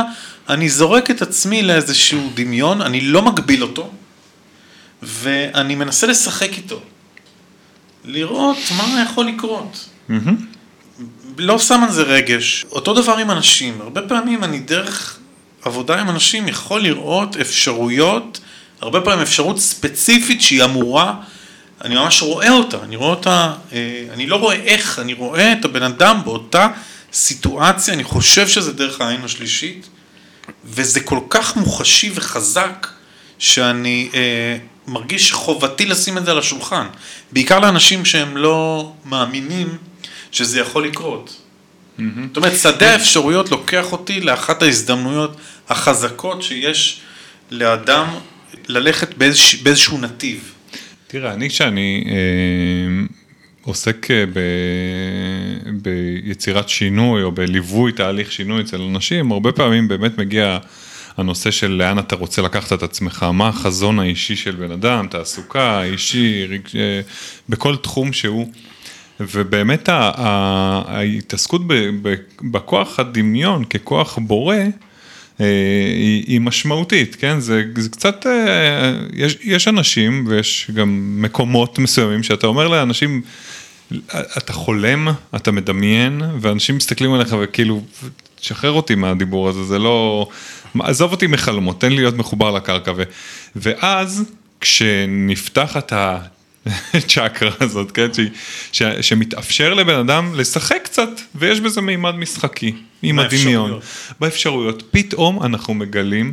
אני 0.50 0.70
זורק 0.70 1.12
את 1.12 1.22
עצמי 1.22 1.64
לאיזשהו 1.64 2.30
דמיון, 2.34 2.82
אני 2.82 3.02
לא 3.02 3.22
מגביל 3.22 3.64
אותו, 3.64 3.92
ואני 5.02 5.76
מנסה 5.76 6.08
לשחק 6.08 6.58
איתו. 6.58 6.82
לראות 8.06 8.58
מה 8.78 9.04
יכול 9.10 9.26
לקרות. 9.26 9.90
לא 11.38 11.60
שם 11.60 11.84
על 11.84 11.92
זה 11.92 12.04
רגש. 12.04 12.66
אותו 12.72 12.94
דבר 12.94 13.18
עם 13.18 13.32
אנשים. 13.32 13.82
הרבה 13.82 14.02
פעמים 14.02 14.44
אני 14.44 14.60
דרך 14.60 15.20
עבודה 15.62 16.02
עם 16.02 16.10
אנשים 16.10 16.48
יכול 16.48 16.82
לראות 16.82 17.36
אפשרויות, 17.36 18.40
הרבה 18.82 19.02
פעמים 19.02 19.22
אפשרות 19.22 19.60
ספציפית 19.60 20.42
שהיא 20.42 20.64
אמורה, 20.64 21.16
אני 21.84 21.96
ממש 21.96 22.22
רואה 22.22 22.52
אותה, 22.52 22.78
אני 22.84 22.96
רואה 22.96 23.10
אותה, 23.10 23.54
אה, 23.74 24.06
אני 24.14 24.28
לא 24.28 24.36
רואה 24.36 24.56
איך, 24.56 25.00
אני 25.00 25.14
רואה 25.14 25.54
את 25.54 25.66
הבן 25.66 25.84
אדם 25.84 26.20
באותה 26.24 26.68
סיטואציה, 27.14 27.94
אני 27.94 28.04
חושב 28.04 28.48
שזה 28.48 28.74
דרך 28.74 29.02
העין 29.02 29.24
השלישית, 29.24 29.88
וזה 30.66 31.00
כל 31.00 31.20
כך 31.30 31.56
מוחשי 31.56 32.12
וחזק, 32.16 32.88
שאני 33.40 34.10
אה, 34.14 34.58
מרגיש 34.88 35.32
חובתי 35.32 35.86
לשים 35.86 36.18
את 36.18 36.26
זה 36.26 36.32
על 36.32 36.40
השולחן. 36.40 36.88
בעיקר 37.32 37.60
לאנשים 37.60 38.06
שהם 38.06 38.38
לא 38.38 38.92
מאמינים 39.06 39.78
שזה 40.32 40.60
יכול 40.60 40.88
לקרות. 40.88 41.36
זאת 41.98 42.38
אומרת, 42.38 42.58
שדה 42.58 42.92
האפשרויות 42.92 43.52
לוקח 43.52 43.92
אותי 43.92 44.22
לאחת 44.22 44.62
ההזדמנויות 44.62 45.38
החזקות 45.70 46.44
שיש 46.44 47.02
לאדם 47.52 48.08
ללכת 48.68 49.18
באיזוש, 49.18 49.56
באיזשהו 49.56 49.98
נתיב. 49.98 50.54
תראה, 51.14 51.34
אני 51.34 51.50
כשאני 51.50 52.04
אה, 52.08 53.06
עוסק 53.62 54.12
אה, 54.12 54.26
ב, 54.34 54.40
ביצירת 55.82 56.70
שינוי 56.70 57.24
או 57.24 57.32
בליווי 57.32 57.92
תהליך 57.92 58.32
שינוי 58.32 58.62
אצל 58.62 58.82
אנשים, 58.82 59.32
הרבה 59.32 59.52
פעמים 59.52 59.88
באמת 59.88 60.18
מגיע 60.18 60.58
הנושא 61.18 61.52
של 61.52 61.72
לאן 61.72 62.00
אתה 62.00 62.16
רוצה 62.16 62.42
לקחת 62.42 62.74
את 62.74 62.84
עצמך, 62.84 63.26
מה 63.34 63.48
החזון 63.48 64.00
האישי 64.00 64.36
של 64.36 64.56
בן 64.56 64.72
אדם, 64.72 65.08
תעסוקה, 65.08 65.84
אישי, 65.84 66.46
רגש, 66.50 66.76
אה, 66.76 67.02
בכל 67.50 67.76
תחום 67.76 68.14
שהוא. 68.14 68.52
ובאמת 69.20 69.90
ההתעסקות 69.90 71.62
בכוח 72.52 73.00
הדמיון 73.00 73.66
ככוח 73.66 74.18
בורא, 74.18 74.58
היא, 75.40 76.24
היא 76.28 76.42
משמעותית, 76.42 77.16
כן? 77.16 77.40
זה, 77.40 77.64
זה 77.78 77.90
קצת, 77.90 78.28
אה, 78.28 78.94
יש, 79.14 79.38
יש 79.44 79.68
אנשים 79.68 80.26
ויש 80.28 80.72
גם 80.74 81.16
מקומות 81.22 81.80
מסוימים 81.80 82.24
שאתה 82.24 82.48
אומר 82.48 82.68
לאנשים, 82.68 83.22
אתה 84.38 84.54
חולם, 84.54 85.08
אתה 85.36 85.52
מדמיין, 85.52 86.22
ואנשים 86.42 86.78
מסתכלים 86.78 87.14
עליך 87.14 87.36
וכאילו, 87.42 87.82
תשחרר 88.40 88.72
אותי 88.72 88.96
מהדיבור 88.96 89.50
הזה, 89.50 89.64
זה 89.64 89.80
לא, 89.80 90.28
עזוב 90.80 91.12
אותי 91.12 91.28
מחלומות, 91.28 91.82
תן 91.82 91.90
לי 91.90 91.96
להיות 91.96 92.18
מחובר 92.18 92.52
לקרקע. 92.52 92.92
ו, 92.96 93.04
ואז, 93.56 94.24
כשנפתחת 94.62 95.94
הצ'קרה 96.94 97.52
הזאת, 97.60 97.92
כן, 97.92 98.14
ש, 98.14 98.20
ש, 98.72 98.84
שמתאפשר 99.02 99.74
לבן 99.74 99.96
אדם 99.96 100.36
לשחק 100.36 100.80
קצת, 100.84 101.10
ויש 101.36 101.60
בזה 101.60 101.82
מימד 101.82 102.16
משחקי, 102.16 102.76
עם 103.02 103.20
הדמיון. 103.20 103.80
באפשרויות. 104.20 104.84
פתאום 104.92 105.44
אנחנו 105.44 105.74
מגלים 105.74 106.32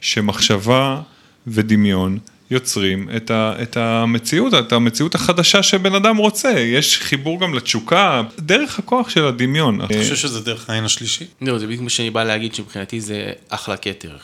שמחשבה 0.00 1.00
ודמיון 1.46 2.18
יוצרים 2.50 3.08
את, 3.16 3.30
ה, 3.30 3.54
את 3.62 3.76
המציאות, 3.76 4.54
את 4.54 4.72
המציאות 4.72 5.14
החדשה 5.14 5.62
שבן 5.62 5.94
אדם 5.94 6.16
רוצה. 6.16 6.50
יש 6.50 6.98
חיבור 6.98 7.40
גם 7.40 7.54
לתשוקה, 7.54 8.22
דרך 8.38 8.78
הכוח 8.78 9.08
של 9.08 9.24
הדמיון. 9.24 9.84
אתה 9.84 9.94
חושב 9.98 10.16
שזה 10.16 10.40
דרך 10.40 10.70
העין 10.70 10.84
השלישית? 10.84 11.30
לא, 11.40 11.58
זה 11.58 11.66
בדיוק 11.66 11.82
מה 11.82 11.90
שאני 11.90 12.10
בא 12.10 12.24
להגיד, 12.24 12.54
שמבחינתי 12.54 13.00
זה 13.00 13.32
אחלה 13.48 13.76
כתר. 13.76 14.16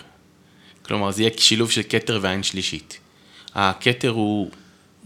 כלומר, 0.83 1.11
זה 1.11 1.23
יהיה 1.23 1.31
שילוב 1.39 1.71
של 1.71 1.83
כתר 1.89 2.19
ועין 2.23 2.43
שלישית. 2.43 2.99
הכתר 3.55 4.11
הוא, 4.11 4.51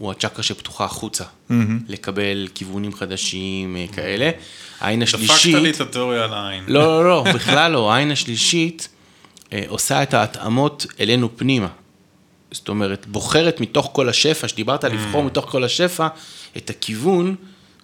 הוא 0.01 0.11
הצ'קרה 0.11 0.43
שפתוחה 0.43 0.85
החוצה, 0.85 1.23
לקבל 1.87 2.47
כיוונים 2.55 2.93
חדשים 2.93 3.77
אה, 3.77 3.85
כאלה. 3.95 4.31
העין 4.79 5.01
השלישית... 5.01 5.51
דפקת 5.55 5.63
לי 5.63 5.69
את 5.69 5.81
התיאוריה 5.81 6.23
על 6.23 6.33
העין. 6.33 6.63
לא, 6.67 7.03
לא, 7.03 7.09
לא, 7.09 7.33
בכלל 7.33 7.71
לא. 7.71 7.93
העין 7.93 8.11
השלישית 8.11 8.89
אה, 9.53 9.63
עושה 9.67 10.03
את 10.03 10.13
ההתאמות 10.13 10.85
אלינו 10.99 11.29
פנימה. 11.37 11.67
זאת 12.51 12.69
אומרת, 12.69 13.05
בוחרת 13.07 13.59
מתוך 13.61 13.89
כל 13.93 14.09
השפע, 14.09 14.47
שדיברת 14.47 14.83
על 14.83 14.91
לבחור 14.93 15.23
מתוך 15.23 15.45
כל 15.49 15.63
השפע, 15.63 16.07
את 16.57 16.69
הכיוון, 16.69 17.35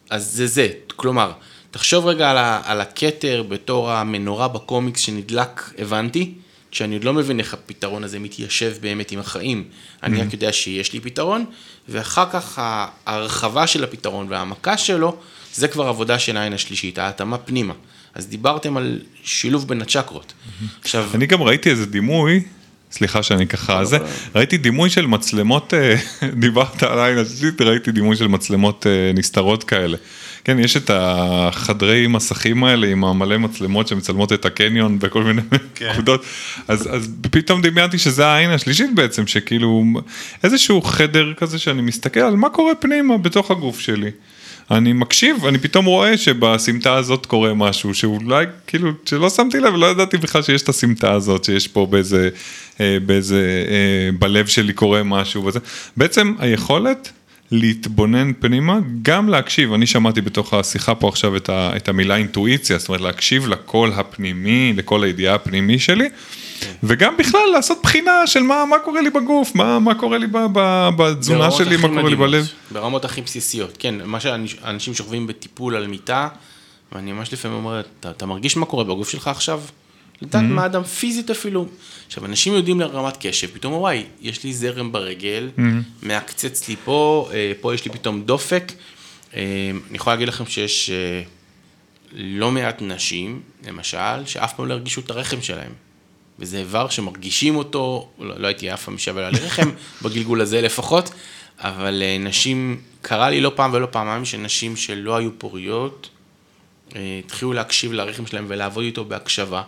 אז 0.09 0.31
זה 0.33 0.47
זה. 0.47 0.67
כלומר, 0.95 1.31
תחשוב 1.71 2.05
רגע 2.05 2.31
על, 2.31 2.37
ה- 2.37 2.61
על 2.65 2.81
הכתר 2.81 3.43
בתור 3.49 3.91
המנורה 3.91 4.47
בקומיקס 4.47 4.99
שנדלק, 5.01 5.73
הבנתי, 5.77 6.33
שאני 6.77 6.95
עוד 6.95 7.03
לא 7.03 7.13
מבין 7.13 7.39
איך 7.39 7.53
הפתרון 7.53 8.03
הזה 8.03 8.19
מתיישב 8.19 8.73
באמת 8.81 9.11
עם 9.11 9.19
החיים. 9.19 9.63
אני 10.03 10.21
רק 10.21 10.33
יודע 10.33 10.53
שיש 10.53 10.93
לי 10.93 10.99
פתרון, 10.99 11.45
ואחר 11.89 12.25
כך 12.31 12.61
ההרחבה 13.05 13.67
של 13.67 13.83
הפתרון 13.83 14.27
וההעמקה 14.29 14.77
שלו, 14.77 15.17
זה 15.53 15.67
כבר 15.67 15.87
עבודה 15.87 16.19
של 16.19 16.37
העין 16.37 16.53
השלישית, 16.53 16.97
ההתאמה 16.97 17.37
פנימה. 17.37 17.73
אז 18.15 18.27
דיברתם 18.27 18.77
על 18.77 18.99
שילוב 19.23 19.67
בין 19.67 19.81
הצ'קרות. 19.81 20.33
עכשיו, 20.81 21.09
אני 21.13 21.25
גם 21.25 21.41
ראיתי 21.41 21.69
איזה 21.69 21.85
דימוי, 21.85 22.43
סליחה 22.91 23.23
שאני 23.23 23.47
ככה, 23.47 23.85
זה, 23.85 23.97
ראיתי 24.35 24.57
דימוי 24.57 24.89
של 24.89 25.07
מצלמות, 25.07 25.73
אה, 25.73 25.95
דיברת 26.43 26.83
על 26.83 26.99
העין 26.99 27.17
השלישית, 27.17 27.61
ראיתי 27.61 27.91
דימוי 27.91 28.15
של 28.15 28.27
מצלמות 28.27 28.87
אה, 28.87 29.11
נסתרות 29.13 29.63
כאלה. 29.63 29.97
כן, 30.47 30.59
יש 30.59 30.77
את 30.77 30.91
החדרי 30.93 32.07
מסכים 32.07 32.63
האלה 32.63 32.87
עם 32.87 33.03
המלא 33.03 33.37
מצלמות 33.37 33.87
שמצלמות 33.87 34.33
את 34.33 34.45
הקניון 34.45 34.99
בכל 34.99 35.23
מיני 35.23 35.41
כן. 35.75 35.89
נקודות, 35.91 36.25
אז, 36.67 36.95
אז 36.95 37.09
פתאום 37.31 37.61
דמיינתי 37.61 37.97
שזה 37.97 38.27
העין 38.27 38.49
השלישית 38.49 38.95
בעצם, 38.95 39.27
שכאילו 39.27 39.83
איזשהו 40.43 40.81
חדר 40.81 41.33
כזה 41.33 41.59
שאני 41.59 41.81
מסתכל 41.81 42.19
על 42.19 42.35
מה 42.35 42.49
קורה 42.49 42.75
פנימה 42.75 43.17
בתוך 43.17 43.51
הגוף 43.51 43.79
שלי. 43.79 44.11
אני 44.71 44.93
מקשיב, 44.93 45.45
אני 45.45 45.57
פתאום 45.57 45.85
רואה 45.85 46.17
שבסמטה 46.17 46.95
הזאת 46.95 47.25
קורה 47.25 47.53
משהו 47.53 47.93
שאולי, 47.93 48.45
כאילו, 48.67 48.91
שלא 49.05 49.29
שמתי 49.29 49.59
לב, 49.59 49.73
לא 49.75 49.85
ידעתי 49.85 50.17
בכלל 50.17 50.41
שיש 50.41 50.61
את 50.61 50.69
הסמטה 50.69 51.13
הזאת, 51.13 51.43
שיש 51.43 51.67
פה 51.67 51.87
באיזה, 51.89 52.29
אה, 52.79 52.97
באיזה, 53.05 53.65
אה, 53.69 54.09
בלב 54.19 54.47
שלי 54.47 54.73
קורה 54.73 55.03
משהו 55.03 55.45
וזה. 55.45 55.59
בעצם 55.97 56.33
היכולת 56.39 57.11
להתבונן 57.51 58.33
פנימה, 58.33 58.79
גם 59.01 59.29
להקשיב, 59.29 59.73
אני 59.73 59.87
שמעתי 59.87 60.21
בתוך 60.21 60.53
השיחה 60.53 60.95
פה 60.95 61.07
עכשיו 61.07 61.35
את, 61.35 61.49
ה, 61.49 61.71
את 61.75 61.89
המילה 61.89 62.15
אינטואיציה, 62.15 62.77
זאת 62.77 62.87
אומרת 62.87 63.01
להקשיב 63.01 63.47
לקול 63.47 63.91
הפנימי, 63.93 64.73
לקול 64.75 65.03
הידיעה 65.03 65.35
הפנימי 65.35 65.79
שלי, 65.79 66.09
וגם 66.83 67.17
בכלל 67.17 67.49
לעשות 67.53 67.79
בחינה 67.83 68.27
של 68.27 68.43
מה, 68.43 68.63
מה 68.69 68.79
קורה 68.79 69.01
לי 69.01 69.09
בגוף, 69.09 69.55
מה, 69.55 69.79
מה 69.79 69.95
קורה 69.95 70.17
לי 70.17 70.27
ב, 70.27 70.37
ב, 70.53 70.89
בתזונה 70.97 71.51
שלי, 71.51 71.77
מה 71.77 71.81
קורה 71.81 71.95
לי 71.95 72.03
מדהימות, 72.03 72.29
בלב. 72.29 72.51
ברמות 72.71 73.05
הכי 73.05 73.21
בסיסיות, 73.21 73.77
כן, 73.79 73.95
מה 74.05 74.19
שאנשים 74.19 74.93
שוכבים 74.93 75.27
בטיפול 75.27 75.75
על 75.75 75.87
מיטה, 75.87 76.27
ואני 76.91 77.11
ממש 77.11 77.33
לפעמים 77.33 77.57
אומר, 77.57 77.81
אתה, 77.99 78.09
אתה 78.09 78.25
מרגיש 78.25 78.57
מה 78.57 78.65
קורה 78.65 78.83
בגוף 78.83 79.09
שלך 79.09 79.27
עכשיו? 79.27 79.61
לדעת 80.21 80.43
מה 80.43 80.65
אדם 80.65 80.83
פיזית 80.83 81.29
אפילו. 81.29 81.65
עכשיו, 82.07 82.25
אנשים 82.25 82.53
יודעים 82.53 82.79
לרמת 82.79 83.17
קשב, 83.19 83.47
פתאום 83.47 83.73
וואי, 83.73 84.03
יש 84.21 84.43
לי 84.43 84.53
זרם 84.53 84.91
ברגל, 84.91 85.49
מעקצץ 86.01 86.69
לי 86.69 86.75
פה, 86.83 87.29
אה, 87.33 87.51
פה 87.61 87.73
יש 87.73 87.85
לי 87.85 87.91
פתאום 87.91 88.21
דופק. 88.21 88.71
אה, 89.35 89.71
אני 89.89 89.95
יכול 89.95 90.13
להגיד 90.13 90.27
לכם 90.27 90.45
שיש 90.45 90.89
אה, 90.89 91.21
לא 92.13 92.51
מעט 92.51 92.81
נשים, 92.81 93.41
למשל, 93.67 94.25
שאף 94.25 94.53
פעם 94.53 94.67
לא 94.67 94.73
הרגישו 94.73 95.01
את 95.01 95.09
הרחם 95.09 95.41
שלהם. 95.41 95.71
וזה 96.39 96.57
איבר 96.57 96.89
שמרגישים 96.89 97.55
אותו, 97.55 98.09
לא, 98.19 98.39
לא 98.39 98.47
הייתי 98.47 98.73
אף 98.73 98.83
פעם 98.83 98.95
משווה 98.95 99.21
לה 99.21 99.29
לרחם, 99.29 99.69
בגלגול 100.01 100.41
הזה 100.41 100.61
לפחות, 100.61 101.13
אבל 101.59 102.03
נשים, 102.19 102.81
קרה 103.01 103.29
לי 103.29 103.41
לא 103.41 103.51
פעם 103.55 103.73
ולא 103.73 103.87
פעמיים 103.91 104.25
שנשים 104.25 104.75
שלא 104.75 105.15
היו 105.15 105.29
פוריות, 105.39 106.09
התחילו 107.25 107.53
להקשיב 107.53 107.93
לרחם 107.93 108.25
שלהם 108.25 108.45
ולעבוד 108.47 108.83
איתו 108.83 109.05
בהקשבה, 109.05 109.63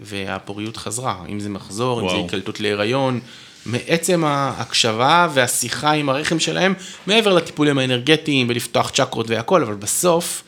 והפוריות 0.00 0.76
חזרה, 0.76 1.24
אם 1.28 1.40
זה 1.40 1.48
מחזור, 1.48 2.00
אם 2.00 2.08
זה 2.08 2.14
וואו. 2.14 2.24
היקלטות 2.24 2.60
להיריון, 2.60 3.20
מעצם 3.66 4.24
ההקשבה 4.24 5.28
והשיחה 5.34 5.92
עם 5.92 6.08
הרחם 6.08 6.40
שלהם, 6.40 6.74
מעבר 7.06 7.34
לטיפולים 7.34 7.78
האנרגטיים 7.78 8.46
ולפתוח 8.48 8.90
צ'קרות 8.90 9.30
והכל, 9.30 9.62
אבל 9.62 9.74
בסוף, 9.74 10.42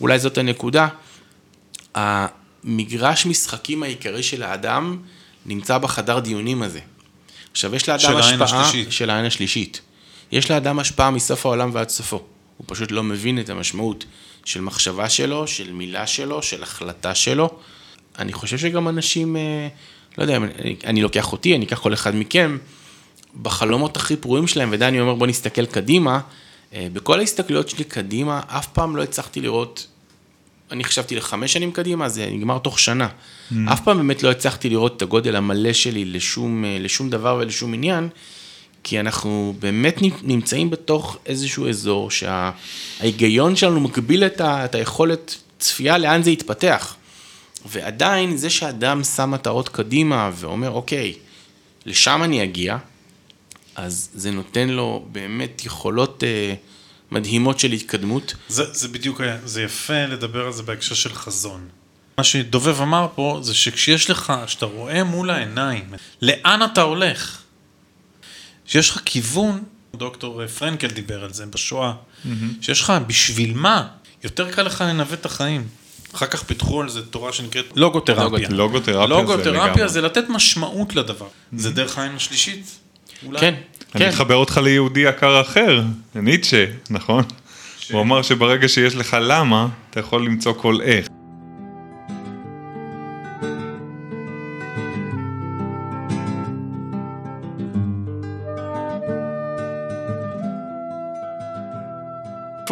אולי 0.00 0.18
זאת 0.18 0.38
הנקודה, 0.38 0.88
המגרש 1.94 3.26
משחקים 3.26 3.82
העיקרי 3.82 4.22
של 4.22 4.42
האדם 4.42 4.98
נמצא 5.46 5.78
בחדר 5.78 6.18
דיונים 6.18 6.62
הזה. 6.62 6.80
עכשיו, 7.52 7.74
יש 7.74 7.88
לאדם 7.88 8.00
של 8.00 8.18
השפעה... 8.18 8.60
השלישית. 8.60 8.92
של 8.92 9.10
העין 9.10 9.24
השלישית. 9.24 9.80
יש 10.32 10.50
לאדם 10.50 10.78
השפעה 10.78 11.10
מסוף 11.10 11.46
העולם 11.46 11.70
ועד 11.72 11.88
סופו. 11.88 12.22
הוא 12.56 12.64
פשוט 12.68 12.90
לא 12.90 13.02
מבין 13.02 13.40
את 13.40 13.50
המשמעות 13.50 14.04
של 14.44 14.60
מחשבה 14.60 15.08
שלו, 15.08 15.46
של 15.46 15.72
מילה 15.72 16.06
שלו, 16.06 16.42
של 16.42 16.62
החלטה 16.62 17.14
שלו. 17.14 17.58
אני 18.20 18.32
חושב 18.32 18.58
שגם 18.58 18.88
אנשים, 18.88 19.36
אה, 19.36 19.68
לא 20.18 20.22
יודע, 20.22 20.36
אני, 20.36 20.76
אני 20.84 21.02
לוקח 21.02 21.32
אותי, 21.32 21.56
אני 21.56 21.64
אקח 21.64 21.78
כל 21.78 21.94
אחד 21.94 22.14
מכם, 22.14 22.58
בחלומות 23.42 23.96
הכי 23.96 24.16
פרועים 24.16 24.46
שלהם, 24.46 24.68
ודני 24.72 25.00
אומר 25.00 25.14
בוא 25.14 25.26
נסתכל 25.26 25.66
קדימה, 25.66 26.20
אה, 26.74 26.86
בכל 26.92 27.20
ההסתכלויות 27.20 27.68
שלי 27.68 27.84
קדימה, 27.84 28.40
אף 28.46 28.66
פעם 28.66 28.96
לא 28.96 29.02
הצלחתי 29.02 29.40
לראות, 29.40 29.86
אני 30.70 30.84
חשבתי 30.84 31.16
לחמש 31.16 31.52
שנים 31.52 31.72
קדימה, 31.72 32.08
זה 32.08 32.28
נגמר 32.32 32.58
תוך 32.58 32.78
שנה. 32.78 33.08
אף 33.72 33.80
פעם 33.84 33.96
באמת 33.96 34.22
לא 34.22 34.30
הצלחתי 34.30 34.68
לראות 34.68 34.96
את 34.96 35.02
הגודל 35.02 35.36
המלא 35.36 35.72
שלי 35.72 36.04
לשום, 36.04 36.64
אה, 36.64 36.76
לשום 36.80 37.10
דבר 37.10 37.38
ולשום 37.40 37.74
עניין, 37.74 38.08
כי 38.84 39.00
אנחנו 39.00 39.54
באמת 39.58 39.98
נמצאים 40.22 40.70
בתוך 40.70 41.18
איזשהו 41.26 41.68
אזור 41.68 42.10
שההיגיון 42.10 43.56
שלנו 43.56 43.80
מגביל 43.80 44.24
את, 44.24 44.40
ה, 44.40 44.64
את 44.64 44.74
היכולת 44.74 45.36
צפייה 45.58 45.98
לאן 45.98 46.22
זה 46.22 46.30
יתפתח. 46.30 46.96
ועדיין 47.66 48.36
זה 48.36 48.50
שאדם 48.50 49.04
שם 49.04 49.30
מטרות 49.30 49.68
קדימה 49.68 50.30
ואומר, 50.34 50.70
אוקיי, 50.70 51.14
לשם 51.86 52.20
אני 52.24 52.44
אגיע, 52.44 52.76
אז 53.76 54.08
זה 54.14 54.30
נותן 54.30 54.68
לו 54.68 55.06
באמת 55.12 55.64
יכולות 55.64 56.24
אה, 56.24 56.54
מדהימות 57.10 57.60
של 57.60 57.72
התקדמות. 57.72 58.34
זה, 58.48 58.64
זה 58.72 58.88
בדיוק, 58.88 59.20
זה 59.44 59.62
יפה 59.62 60.06
לדבר 60.06 60.46
על 60.46 60.52
זה 60.52 60.62
בהקשר 60.62 60.94
של 60.94 61.14
חזון. 61.14 61.68
מה 62.18 62.24
שדובב 62.24 62.80
אמר 62.80 63.06
פה 63.14 63.40
זה 63.42 63.54
שכשיש 63.54 64.10
לך, 64.10 64.32
שאתה 64.46 64.66
רואה 64.66 65.04
מול 65.04 65.30
העיניים, 65.30 65.84
לאן 66.22 66.60
אתה 66.72 66.82
הולך? 66.82 67.42
שיש 68.66 68.90
לך 68.90 69.00
כיוון, 69.04 69.62
דוקטור 69.96 70.46
פרנקל 70.46 70.86
דיבר 70.86 71.24
על 71.24 71.32
זה 71.32 71.46
בשואה, 71.46 71.92
mm-hmm. 71.92 72.28
שיש 72.60 72.80
לך 72.80 72.92
בשביל 73.06 73.54
מה, 73.54 73.88
יותר 74.24 74.52
קל 74.52 74.62
לך 74.62 74.84
לנווט 74.88 75.20
את 75.20 75.26
החיים. 75.26 75.68
אחר 76.14 76.26
כך 76.26 76.42
פיתחו 76.42 76.80
על 76.80 76.88
זה 76.88 77.06
תורה 77.06 77.32
שנקראת 77.32 77.64
לוגותרפיה. 77.76 78.48
לוגותרפיה, 78.50 79.06
לוגותרפיה 79.06 79.88
זה 79.88 80.00
לתת 80.00 80.24
משמעות 80.28 80.96
לדבר. 80.96 81.26
זה 81.52 81.70
דרך 81.70 81.98
העין 81.98 82.12
השלישית. 82.16 82.78
אולי. 83.26 83.40
כן, 83.40 83.54
אני 83.94 84.04
כן. 84.04 84.08
אחבר 84.08 84.34
אותך 84.34 84.56
ליהודי 84.56 85.00
יקר 85.00 85.40
אחר, 85.40 85.82
ניטשה, 86.14 86.64
נכון? 86.90 87.24
הוא 87.92 88.00
אמר 88.00 88.22
שברגע 88.22 88.68
שיש 88.68 88.94
לך 88.94 89.16
למה, 89.20 89.68
אתה 89.90 90.00
יכול 90.00 90.24
למצוא 90.26 90.52
כל 90.52 90.80
איך. 90.80 91.06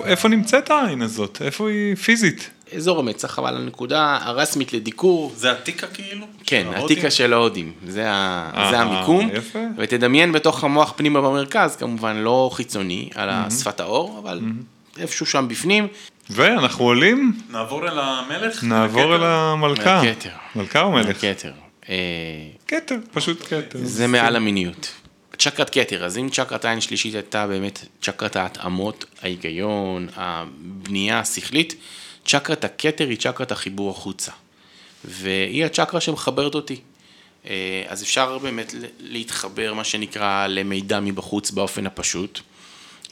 איפה 0.05 0.29
נמצאת 0.29 0.71
העין 0.71 1.03
הזאת? 1.03 1.43
איפה 1.45 1.71
היא 1.71 1.95
פיזית? 1.95 2.51
אזור 2.77 2.99
המצח, 2.99 3.39
אבל 3.39 3.57
הנקודה 3.57 4.19
הרשמית 4.23 4.73
לדיקור, 4.73 5.33
זה 5.37 5.51
עתיקה 5.51 5.87
כאילו? 5.87 6.27
כן? 6.47 6.67
התיקה 6.75 7.11
של 7.11 7.33
ההודים, 7.33 7.73
זה, 7.87 8.11
ה... 8.11 8.51
אה, 8.55 8.71
זה 8.71 8.79
המיקום, 8.79 9.31
יפה. 9.33 9.59
ותדמיין 9.77 10.33
בתוך 10.33 10.65
המוח 10.65 10.93
פנימה 10.97 11.21
במרכז, 11.21 11.77
כמובן 11.77 12.17
לא 12.17 12.51
חיצוני, 12.53 13.11
על 13.15 13.51
שפת 13.51 13.81
האור, 13.81 14.19
אבל 14.23 14.41
איפשהו 14.99 15.27
שם 15.27 15.47
בפנים, 15.49 15.89
ואנחנו 16.31 16.85
עולים, 16.85 17.33
נעבור 17.51 17.89
אל 17.89 17.99
המלך? 17.99 18.65
נעבור 18.65 19.15
אל 19.15 19.25
המלכה. 19.25 20.03
מהכתר. 20.03 20.31
מלכה 20.55 20.83
או 20.83 20.93
מלך? 20.93 21.21
כתר. 21.21 21.53
אה, 21.89 21.95
כתר, 22.69 22.97
פשוט 23.13 23.43
כתר. 23.43 23.79
זה 23.83 24.07
מעל 24.07 24.37
המיניות. 24.37 24.91
צ'קרת 25.39 25.71
כתר, 25.71 26.05
אז 26.05 26.19
אם 26.19 26.29
צ'קרת 26.29 26.65
עין 26.65 26.81
שלישית 26.81 27.15
הייתה 27.15 27.47
באמת 27.47 27.85
צ'קרת 28.03 28.37
ההתאמות, 28.37 29.05
ההיגיון, 29.23 30.09
הבנייה 30.17 31.21
השכלית, 31.21 31.75
צ'קרת 32.29 32.65
הכתר 32.65 33.09
היא 33.09 33.19
צ'קרת 33.19 33.53
החיבור 33.53 33.91
החוצה. 33.91 34.33
והיא 35.05 35.65
הצ'קרה 35.65 36.01
שמחברת 36.01 36.55
אותי. 36.55 36.77
אה, 37.47 37.83
אז 37.89 38.03
אפשר 38.03 38.39
באמת 38.39 38.75
להתחבר, 39.01 39.75
מה 39.75 39.85
שנקרא, 39.85 40.47
למידע 40.47 41.01
מבחוץ 41.01 41.51
באופן 41.51 41.87
הפשוט. 41.87 42.41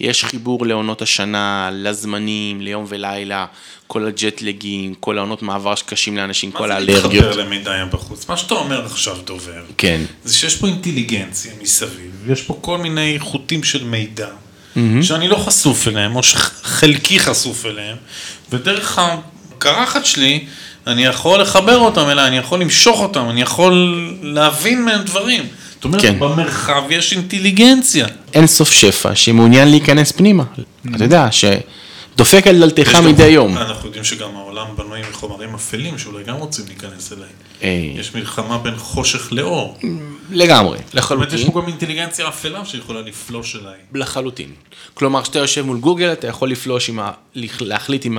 יש 0.01 0.25
חיבור 0.25 0.67
לעונות 0.67 1.03
השנה, 1.03 1.71
לזמנים, 1.73 2.61
ליום 2.61 2.85
ולילה, 2.89 3.47
כל 3.87 4.07
הג'טלגים, 4.07 4.95
כל 4.95 5.19
העונות 5.19 5.43
מעבר 5.43 5.75
שקשים 5.75 6.17
לאנשים, 6.17 6.53
כל 6.53 6.63
מה 6.63 6.69
זה 6.69 6.75
האלרגיות. 6.75 7.13
להתחבר 7.13 7.37
למידע 7.37 7.85
בחוץ? 7.85 8.29
מה 8.29 8.37
שאתה 8.37 8.55
אומר 8.55 8.85
עכשיו, 8.85 9.17
דובר, 9.25 9.65
כן. 9.79 10.01
זה 10.25 10.35
שיש 10.35 10.57
פה 10.57 10.67
אינטליגנציה 10.67 11.53
מסביב, 11.63 12.31
יש 12.31 12.43
פה 12.43 12.59
כל 12.61 12.79
מיני 12.79 13.17
חוטים 13.19 13.65
של 13.65 13.85
מידע, 13.85 14.29
שאני 15.03 15.29
לא 15.29 15.37
חשוף 15.37 15.89
אליהם, 15.89 16.17
או 16.17 16.23
שחלקי 16.23 17.19
חשוף 17.19 17.67
אליהם, 17.67 17.97
ודרך 18.53 18.99
הקרחת 18.99 20.07
שלי, 20.07 20.45
אני 20.87 21.05
יכול 21.05 21.41
לחבר 21.41 21.79
אותם 21.79 22.09
אליי, 22.09 22.27
אני 22.27 22.37
יכול 22.37 22.61
למשוך 22.61 23.01
אותם, 23.01 23.31
אני 23.31 23.43
יכול 23.43 24.01
להבין 24.23 24.85
מהם 24.85 25.03
דברים. 25.03 25.43
זאת 25.75 25.85
אומרת, 25.85 26.03
כן. 26.03 26.19
במרחב 26.19 26.83
יש 26.91 27.13
אינטליגנציה. 27.13 28.07
אין 28.35 28.47
סוף 28.47 28.73
שפע 28.73 29.15
שמעוניין 29.15 29.69
להיכנס 29.69 30.13
פנימה. 30.13 30.45
אתה 30.97 31.05
יודע, 31.05 31.29
שדופק 32.17 32.47
על 32.47 32.59
דלתך 32.61 32.95
מדי 32.95 33.27
יום. 33.29 33.57
אנחנו 33.59 33.87
יודעים 33.87 34.05
שגם 34.05 34.37
העולם 34.37 34.67
בנוי 34.77 35.01
מחומרים 35.11 35.55
אפלים, 35.55 35.99
שאולי 35.99 36.25
גם 36.25 36.37
רוצים 36.37 36.65
להיכנס 36.69 37.13
אליי. 37.13 37.29
אה, 37.63 37.69
יש 38.01 38.15
מלחמה 38.15 38.59
בין 38.59 38.77
חושך 38.77 39.33
לאור. 39.33 39.79
לגמרי, 40.31 40.79
אומרת, 40.79 40.89
יש 40.89 40.95
לחלוטין. 40.95 41.53
פה 41.53 41.61
גם 41.61 41.69
אינטליגנציה 41.69 42.29
אפלה 42.29 42.65
שיכולה 42.65 43.01
לפלוש 43.01 43.57
אליי. 43.57 43.75
לחלוטין. 43.95 44.53
כלומר, 44.95 45.23
כשאתה 45.23 45.39
יושב 45.39 45.63
מול 45.63 45.79
גוגל, 45.79 46.13
אתה 46.13 46.27
יכול 46.27 46.51
לפלוש 46.51 46.89
עם 46.89 46.99
ה... 46.99 47.11
להחליט 47.61 48.07
אם 48.07 48.19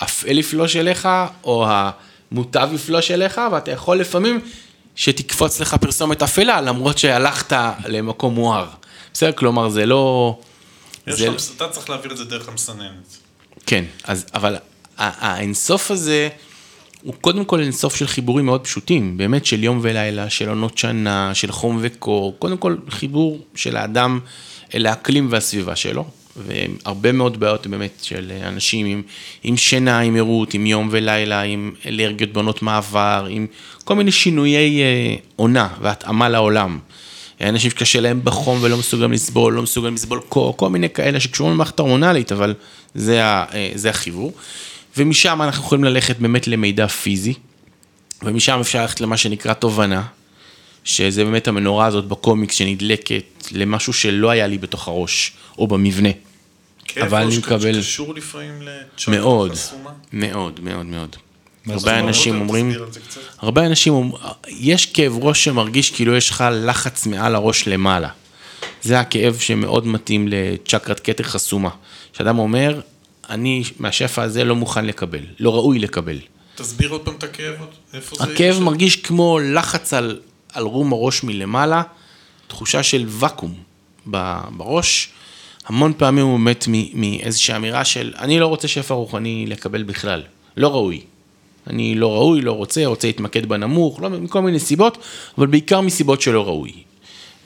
האפל 0.00 0.38
יפלוש 0.38 0.76
אליך, 0.76 1.08
או 1.44 1.66
המוטב 1.68 2.68
יפלוש 2.74 3.10
אליך, 3.10 3.40
ואתה 3.52 3.70
יכול 3.70 3.96
לפעמים 3.96 4.40
שתקפוץ 4.96 5.60
לך 5.60 5.74
פרסומת 5.74 6.22
אפלה, 6.22 6.60
למרות 6.60 6.98
שהלכת 6.98 7.52
למקום 7.86 8.34
מואר. 8.34 8.66
בסדר? 9.14 9.32
כלומר, 9.32 9.68
זה 9.68 9.86
לא... 9.86 10.38
יש 11.06 11.14
זה- 11.14 11.28
אתה 11.56 11.68
צריך 11.68 11.90
להעביר 11.90 12.12
את 12.12 12.16
זה 12.16 12.24
דרך 12.24 12.48
המסננת. 12.48 13.21
כן, 13.66 13.84
אז, 14.04 14.26
אבל 14.34 14.56
האינסוף 14.96 15.90
הזה, 15.90 16.28
הוא 17.02 17.14
קודם 17.20 17.44
כל 17.44 17.60
אינסוף 17.60 17.96
של 17.96 18.06
חיבורים 18.06 18.46
מאוד 18.46 18.60
פשוטים, 18.60 19.16
באמת 19.16 19.46
של 19.46 19.64
יום 19.64 19.78
ולילה, 19.82 20.30
של 20.30 20.48
עונות 20.48 20.78
שנה, 20.78 21.34
של 21.34 21.52
חום 21.52 21.78
וקור, 21.80 22.36
קודם 22.38 22.56
כל 22.56 22.76
חיבור 22.88 23.38
של 23.54 23.76
האדם 23.76 24.20
אל 24.74 24.86
האקלים 24.86 25.26
והסביבה 25.30 25.76
שלו, 25.76 26.04
והרבה 26.36 27.12
מאוד 27.12 27.40
בעיות 27.40 27.66
באמת 27.66 27.98
של 28.02 28.32
אנשים 28.42 28.86
עם, 28.86 29.02
עם 29.42 29.56
שינה, 29.56 30.00
עם 30.00 30.16
ערות, 30.16 30.54
עם 30.54 30.66
יום 30.66 30.88
ולילה, 30.90 31.42
עם 31.42 31.72
אלרגיות 31.86 32.32
בעונות 32.32 32.62
מעבר, 32.62 33.26
עם 33.30 33.46
כל 33.84 33.94
מיני 33.94 34.12
שינויי 34.12 34.82
אה, 34.82 35.14
עונה 35.36 35.68
והתאמה 35.80 36.28
לעולם. 36.28 36.78
אנשים 37.40 37.70
שקשה 37.70 38.00
להם 38.00 38.20
בחום 38.24 38.58
ולא 38.62 38.76
מסוגלים 38.76 39.12
לסבול, 39.12 39.54
לא 39.54 39.62
מסוגלים 39.62 39.94
לסבול 39.94 40.20
קור, 40.28 40.56
כל 40.56 40.68
מיני 40.70 40.90
כאלה 40.90 41.20
שקשורים 41.20 41.52
למערכת 41.54 41.78
ההורמונלית, 41.78 42.32
אבל 42.32 42.54
זה, 42.94 43.24
ה- 43.24 43.44
אה, 43.54 43.70
זה 43.74 43.90
החיבור. 43.90 44.32
ומשם 44.96 45.42
אנחנו 45.42 45.64
יכולים 45.64 45.84
ללכת 45.84 46.16
באמת 46.18 46.48
למידע 46.48 46.86
פיזי, 46.86 47.34
ומשם 48.22 48.58
אפשר 48.60 48.80
ללכת 48.80 49.00
למה 49.00 49.16
שנקרא 49.16 49.52
תובנה, 49.52 50.02
שזה 50.84 51.24
באמת 51.24 51.48
המנורה 51.48 51.86
הזאת 51.86 52.04
בקומיקס 52.04 52.54
שנדלקת 52.54 53.24
למשהו 53.52 53.92
שלא 53.92 54.30
היה 54.30 54.46
לי 54.46 54.58
בתוך 54.58 54.88
הראש, 54.88 55.32
או 55.58 55.66
במבנה. 55.66 56.08
כאב 56.84 57.02
אבל 57.04 57.22
אני 57.22 57.38
מקבל- 57.38 57.82
שקשור 57.82 58.14
לפעמים 58.14 58.52
מאוד, 59.08 59.52
חסומה. 59.52 59.90
מאוד, 60.12 60.60
מאוד, 60.62 60.86
מאוד. 60.86 61.16
הרבה? 61.68 61.98
אנשים 61.98 62.40
אומרים. 62.40 62.72
הרבה 63.38 63.66
אנשים 63.66 63.92
אומרים, 63.92 64.22
יש 64.48 64.86
כאב 64.86 65.18
ראש 65.24 65.44
שמרגיש 65.44 65.90
כאילו 65.90 66.16
יש 66.16 66.30
לך 66.30 66.44
לחץ 66.52 67.06
מעל 67.06 67.34
הראש 67.34 67.68
למעלה. 67.68 68.08
זה 68.82 69.00
הכאב 69.00 69.36
שמאוד 69.38 69.86
מתאים 69.86 70.28
לצ'קרת 70.30 71.00
כתר 71.00 71.24
חסומה. 71.24 71.70
שאדם 72.12 72.38
אומר, 72.38 72.80
אני 73.30 73.62
מהשפע 73.78 74.22
הזה 74.22 74.44
לא 74.44 74.56
מוכן 74.56 74.84
לקבל, 74.84 75.20
לא 75.40 75.54
ראוי 75.54 75.78
לקבל. 75.78 76.18
תסביר 76.54 76.90
עוד 76.90 77.00
פעם 77.00 77.14
את 77.18 77.22
הכאב, 77.22 77.54
איפה 77.94 78.16
זה? 78.16 78.24
הכאב 78.24 78.54
יש? 78.54 78.60
מרגיש 78.60 78.96
כמו 78.96 79.38
לחץ 79.42 79.94
על, 79.94 80.20
על 80.52 80.64
רום 80.64 80.92
הראש 80.92 81.22
מלמעלה, 81.22 81.82
תחושה 82.46 82.82
של 82.82 83.04
ואקום 83.08 83.54
בראש. 84.56 85.08
המון 85.66 85.92
פעמים 85.96 86.24
הוא 86.26 86.40
מת 86.40 86.64
מאיזושהי 86.94 87.56
אמירה 87.56 87.84
של, 87.84 88.12
אני 88.18 88.40
לא 88.40 88.46
רוצה 88.46 88.68
שפע 88.68 88.94
רוחני 88.94 89.44
לקבל 89.48 89.82
בכלל, 89.82 90.22
לא 90.56 90.68
ראוי. 90.68 91.00
אני 91.66 91.94
לא 91.94 92.12
ראוי, 92.12 92.40
לא 92.40 92.52
רוצה, 92.52 92.86
רוצה 92.86 93.06
להתמקד 93.06 93.46
בנמוך, 93.46 94.00
לא, 94.02 94.10
מכל 94.10 94.42
מיני 94.42 94.58
סיבות, 94.60 94.98
אבל 95.38 95.46
בעיקר 95.46 95.80
מסיבות 95.80 96.22
שלא 96.22 96.44
ראוי. 96.46 96.72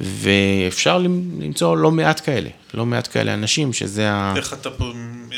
ואפשר 0.00 0.98
למ- 0.98 1.40
למצוא 1.40 1.76
לא 1.76 1.90
מעט 1.90 2.20
כאלה, 2.24 2.48
לא 2.74 2.86
מעט 2.86 3.08
כאלה 3.12 3.34
אנשים 3.34 3.72
שזה 3.72 4.10
ה... 4.12 4.34
איך 4.36 4.52
אתה 4.52 4.70
פה, 4.70 4.84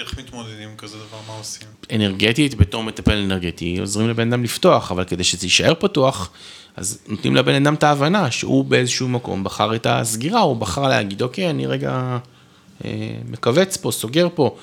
איך 0.01 0.19
מתמודדים 0.19 0.69
עם 0.69 0.77
כזה 0.79 0.97
דבר, 0.97 1.19
מה 1.29 1.39
עושים? 1.39 1.69
אנרגטית, 1.95 2.55
בתור 2.55 2.83
מטפל 2.83 3.17
אנרגטי, 3.19 3.79
עוזרים 3.81 4.09
לבן 4.09 4.33
אדם 4.33 4.45
לפתוח, 4.45 4.93
אבל 4.93 5.05
כדי 5.05 5.25
שזה 5.25 5.47
יישאר 5.47 5.75
פתוח, 5.79 6.31
אז 6.77 6.99
נותנים 7.09 7.37
לבן 7.37 7.55
אדם 7.55 7.75
את 7.75 7.83
ההבנה 7.83 8.31
שהוא 8.31 8.65
באיזשהו 8.65 9.09
מקום 9.09 9.45
בחר 9.45 9.75
את 9.75 9.87
הסגירה, 9.91 10.41
הוא 10.41 10.57
בחר 10.57 10.89
להגיד, 10.89 11.23
אוקיי, 11.23 11.51
אני 11.51 11.67
רגע 11.67 12.19
אה, 12.85 12.91
מכווץ 13.31 13.77
פה, 13.77 13.91
סוגר 13.91 14.29
פה. 14.35 14.57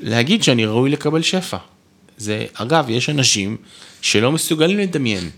להגיד 0.00 0.42
שאני 0.42 0.64
ראוי 0.66 0.90
לקבל 0.90 1.22
שפע. 1.22 1.56
זה, 2.18 2.46
אגב, 2.54 2.86
יש 2.88 3.08
אנשים 3.08 3.56
שלא 4.00 4.32
מסוגלים 4.32 4.78
לדמיין. 4.78 5.30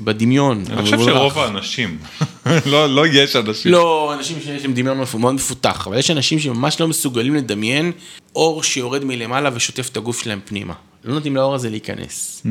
בדמיון. 0.00 0.64
אני 0.70 0.82
חושב 0.82 0.94
המבורך. 0.94 1.14
שרוב 1.14 1.38
האנשים, 1.38 1.98
לא 2.72 2.94
לא 2.94 3.06
יש 3.06 3.36
אנשים. 3.36 3.72
לא, 3.72 4.14
אנשים 4.14 4.40
שיש 4.44 4.62
להם 4.62 4.74
דמיון 4.74 4.98
מאוד 5.18 5.34
מפותח, 5.34 5.86
אבל 5.86 5.98
יש 5.98 6.10
אנשים 6.10 6.38
שממש 6.38 6.80
לא 6.80 6.88
מסוגלים 6.88 7.34
לדמיין 7.34 7.92
אור 8.36 8.62
שיורד 8.62 9.04
מלמעלה 9.04 9.50
ושוטף 9.54 9.88
את 9.88 9.96
הגוף 9.96 10.22
שלהם 10.22 10.40
פנימה. 10.44 10.74
לא 11.08 11.14
נותנים 11.14 11.36
לאור 11.36 11.54
הזה 11.54 11.70
להיכנס. 11.70 12.42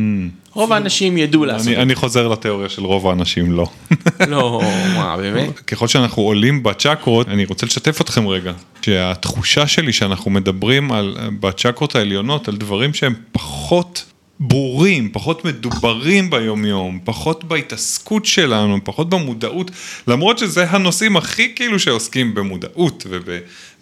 רוב 0.53 0.73
האנשים 0.73 1.17
ידעו 1.17 1.45
לעשות 1.45 1.67
אני, 1.67 1.75
את 1.75 1.81
אני 1.81 1.95
חוזר 1.95 2.27
לתיאוריה 2.27 2.69
של 2.69 2.85
רוב 2.85 3.07
האנשים 3.07 3.51
לא. 3.51 3.69
זה. 3.89 4.25
לא, 4.33 4.61
מה, 4.95 5.17
באמת? 5.17 5.59
ככל 5.59 5.87
שאנחנו 5.87 6.23
עולים 6.23 6.63
בצ'קרות, 6.63 7.27
אני 7.27 7.45
רוצה 7.45 7.65
לשתף 7.65 8.01
אתכם 8.01 8.27
רגע, 8.27 8.53
שהתחושה 8.81 9.67
שלי 9.67 9.93
שאנחנו 9.93 10.31
מדברים 10.31 10.91
על, 10.91 11.17
בצ'קרות 11.39 11.95
העליונות, 11.95 12.47
על 12.47 12.57
דברים 12.57 12.93
שהם 12.93 13.13
פחות 13.31 14.05
ברורים, 14.39 15.09
פחות 15.13 15.45
מדוברים 15.45 16.29
ביומיום, 16.29 16.99
פחות 17.03 17.43
בהתעסקות 17.43 18.25
שלנו, 18.25 18.77
פחות 18.83 19.09
במודעות, 19.09 19.71
למרות 20.07 20.37
שזה 20.37 20.69
הנושאים 20.69 21.17
הכי 21.17 21.55
כאילו 21.55 21.79
שעוסקים 21.79 22.33
במודעות 22.35 23.05
וב, 23.09 23.29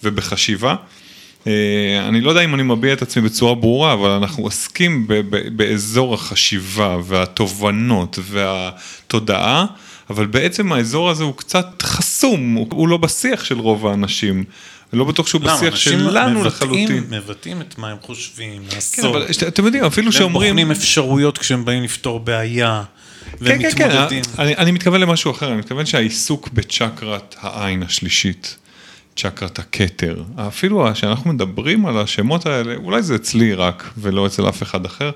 ובחשיבה. 0.03 0.75
אה, 1.47 1.51
אני 2.07 2.21
לא 2.21 2.29
יודע 2.29 2.41
אם 2.41 2.55
אני 2.55 2.63
מביע 2.63 2.93
את 2.93 3.01
עצמי 3.01 3.21
בצורה 3.23 3.55
ברורה, 3.55 3.93
אבל 3.93 4.09
אנחנו 4.09 4.43
עוסקים 4.43 5.07
באזור 5.55 6.13
החשיבה 6.13 6.97
והתובנות 7.03 8.19
והתודעה, 8.23 9.65
אבל 10.09 10.25
בעצם 10.25 10.73
האזור 10.73 11.09
הזה 11.09 11.23
הוא 11.23 11.33
קצת 11.37 11.81
חסום, 11.81 12.53
הוא, 12.53 12.67
הוא 12.71 12.87
לא 12.87 12.97
בשיח 12.97 13.43
של 13.43 13.59
רוב 13.59 13.87
האנשים. 13.87 14.43
אני 14.93 14.99
לא 14.99 15.05
בטוח 15.05 15.27
שהוא 15.27 15.41
למה? 15.41 15.55
בשיח 15.57 15.75
שלנו 15.75 16.09
מבטאים- 16.39 16.45
לחלוטין. 16.45 17.03
מבטאים 17.09 17.61
את 17.61 17.77
מה 17.77 17.89
הם 17.89 17.97
חושבים, 18.01 18.61
כן, 18.69 18.75
לעשות. 18.75 19.05
אבל 19.15 19.33
שת- 19.33 19.43
אתם 19.47 19.65
יודעים, 19.65 19.83
אפילו 19.85 20.07
הם 20.07 20.11
שאומרים... 20.11 20.49
בוחנים 20.55 20.71
אפשרויות 20.71 21.37
כשהם 21.37 21.65
באים 21.65 21.83
לפתור 21.83 22.19
בעיה. 22.19 22.83
כן, 23.39 23.61
כן, 23.61 23.69
כן, 23.77 23.83
ומתמודדים. 23.91 24.23
אני, 24.39 24.55
אני 24.55 24.71
מתכוון 24.71 25.01
למשהו 25.01 25.31
אחר, 25.31 25.47
אני 25.49 25.57
מתכוון 25.57 25.85
שהעיסוק 25.85 26.49
בצ'קרת 26.53 27.35
העין 27.39 27.83
השלישית, 27.83 28.57
צ'קרת 29.15 29.59
הכתר, 29.59 30.23
אפילו 30.35 30.95
שאנחנו 30.95 31.33
מדברים 31.33 31.85
על 31.85 31.97
השמות 31.97 32.45
האלה, 32.45 32.75
אולי 32.75 33.01
זה 33.01 33.15
אצלי 33.15 33.53
רק 33.53 33.93
ולא 33.97 34.25
אצל 34.25 34.49
אף 34.49 34.63
אחד 34.63 34.85
אחר, 34.85 35.11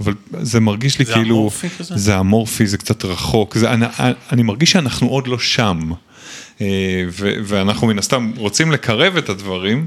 אבל 0.00 0.14
זה 0.40 0.60
מרגיש 0.60 0.98
לי 0.98 1.04
זה 1.04 1.12
כאילו, 1.12 1.36
אמורפי 1.36 1.68
כזה? 1.78 1.96
זה 1.96 2.20
אמורפי, 2.20 2.66
זה 2.66 2.78
קצת 2.78 3.04
רחוק, 3.04 3.58
זה, 3.58 3.70
אני, 3.70 3.86
אני 4.32 4.42
מרגיש 4.42 4.70
שאנחנו 4.70 5.08
עוד 5.08 5.28
לא 5.28 5.38
שם, 5.38 5.90
אה, 6.60 7.04
ו, 7.08 7.32
ואנחנו 7.44 7.86
מן 7.86 7.98
הסתם 7.98 8.32
רוצים 8.36 8.72
לקרב 8.72 9.16
את 9.16 9.28
הדברים 9.28 9.86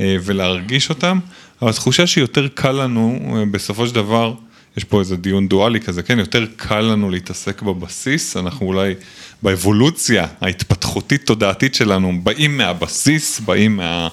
אה, 0.00 0.16
ולהרגיש 0.24 0.90
אותם, 0.90 1.18
אבל 1.62 1.70
התחושה 1.70 2.06
שיותר 2.06 2.48
קל 2.48 2.72
לנו 2.72 3.36
אה, 3.36 3.44
בסופו 3.50 3.86
של 3.86 3.94
דבר, 3.94 4.34
יש 4.76 4.84
פה 4.84 5.00
איזה 5.00 5.16
דיון 5.16 5.48
דואלי 5.48 5.80
כזה, 5.80 6.02
כן, 6.02 6.18
יותר 6.18 6.46
קל 6.56 6.80
לנו 6.80 7.10
להתעסק 7.10 7.62
בבסיס, 7.62 8.36
אנחנו 8.36 8.66
אולי 8.66 8.94
באבולוציה 9.42 10.26
ההתפתחותית 10.40 11.26
תודעתית 11.26 11.74
שלנו 11.74 12.20
באים 12.22 12.56
מהבסיס, 12.56 13.40
באים 13.40 13.76
מה... 13.76 14.08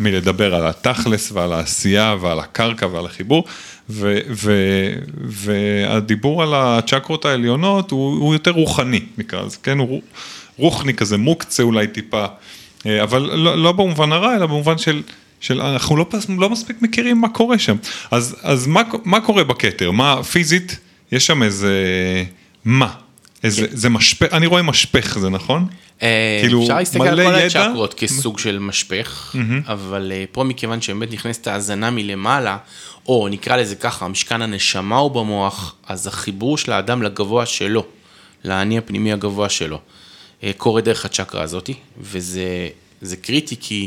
מלדבר 0.00 0.54
על 0.54 0.66
התכלס 0.66 1.32
ועל 1.32 1.52
העשייה 1.52 2.16
ועל 2.20 2.38
הקרקע 2.38 2.86
ועל 2.86 3.06
החיבור, 3.06 3.44
ו, 3.90 4.18
ו, 4.30 4.52
והדיבור 5.24 6.42
על 6.42 6.54
הצ'קרות 6.54 7.24
העליונות 7.24 7.90
הוא, 7.90 8.18
הוא 8.18 8.34
יותר 8.34 8.50
רוחני 8.50 9.00
נקרא 9.18 9.42
לזה, 9.42 9.56
כן, 9.62 9.78
הוא 9.78 10.02
רוחני 10.56 10.94
כזה, 10.94 11.18
מוקצה 11.18 11.62
אולי 11.62 11.86
טיפה, 11.86 12.26
אה, 12.86 13.02
אבל 13.02 13.20
לא, 13.20 13.62
לא 13.62 13.72
במובן 13.72 14.12
הרע, 14.12 14.36
אלא 14.36 14.46
במובן 14.46 14.78
של... 14.78 15.02
של 15.40 15.60
אנחנו 15.60 15.96
לא, 15.96 16.06
לא 16.38 16.50
מספיק 16.50 16.82
מכירים 16.82 17.20
מה 17.20 17.28
קורה 17.28 17.58
שם. 17.58 17.76
אז, 18.10 18.36
אז 18.42 18.66
מה, 18.66 18.82
מה 19.04 19.20
קורה 19.20 19.44
בכתר? 19.44 19.90
מה 19.90 20.22
פיזית? 20.22 20.78
יש 21.12 21.26
שם 21.26 21.42
איזה... 21.42 21.74
מה? 22.64 22.92
איזה, 23.44 23.66
זה 23.70 23.88
משפך, 23.88 24.32
אני 24.32 24.46
רואה 24.46 24.62
משפך, 24.62 25.18
זה 25.18 25.30
נכון? 25.30 25.66
אה, 26.02 26.38
כאילו, 26.42 26.62
אפשר 26.62 26.78
להסתכל 26.78 27.08
על 27.08 27.22
כל? 27.22 27.34
הצ'קרות 27.34 27.94
כסוג 27.94 28.38
של 28.38 28.58
משפך, 28.58 29.36
אבל 29.66 30.12
אה, 30.14 30.24
פה 30.32 30.44
מכיוון 30.44 30.80
שבאמת 30.80 31.12
נכנסת 31.12 31.46
ההאזנה 31.46 31.90
מלמעלה, 31.90 32.56
או 33.06 33.28
נקרא 33.30 33.56
לזה 33.56 33.76
ככה, 33.76 34.08
משכן 34.08 34.42
הנשמה 34.42 34.96
הוא 34.96 35.10
במוח, 35.10 35.74
אז 35.86 36.06
החיבור 36.06 36.58
של 36.58 36.72
האדם 36.72 37.02
לגבוה 37.02 37.46
שלו, 37.46 37.86
לאני 38.44 38.78
הפנימי 38.78 39.12
הגבוה 39.12 39.48
שלו, 39.48 39.80
אה, 40.44 40.50
קורה 40.56 40.80
דרך 40.80 41.04
הצ'קרה 41.04 41.42
הזאת, 41.42 41.70
וזה 42.00 42.68
זה 43.00 43.16
קריטי 43.16 43.56
כי 43.60 43.86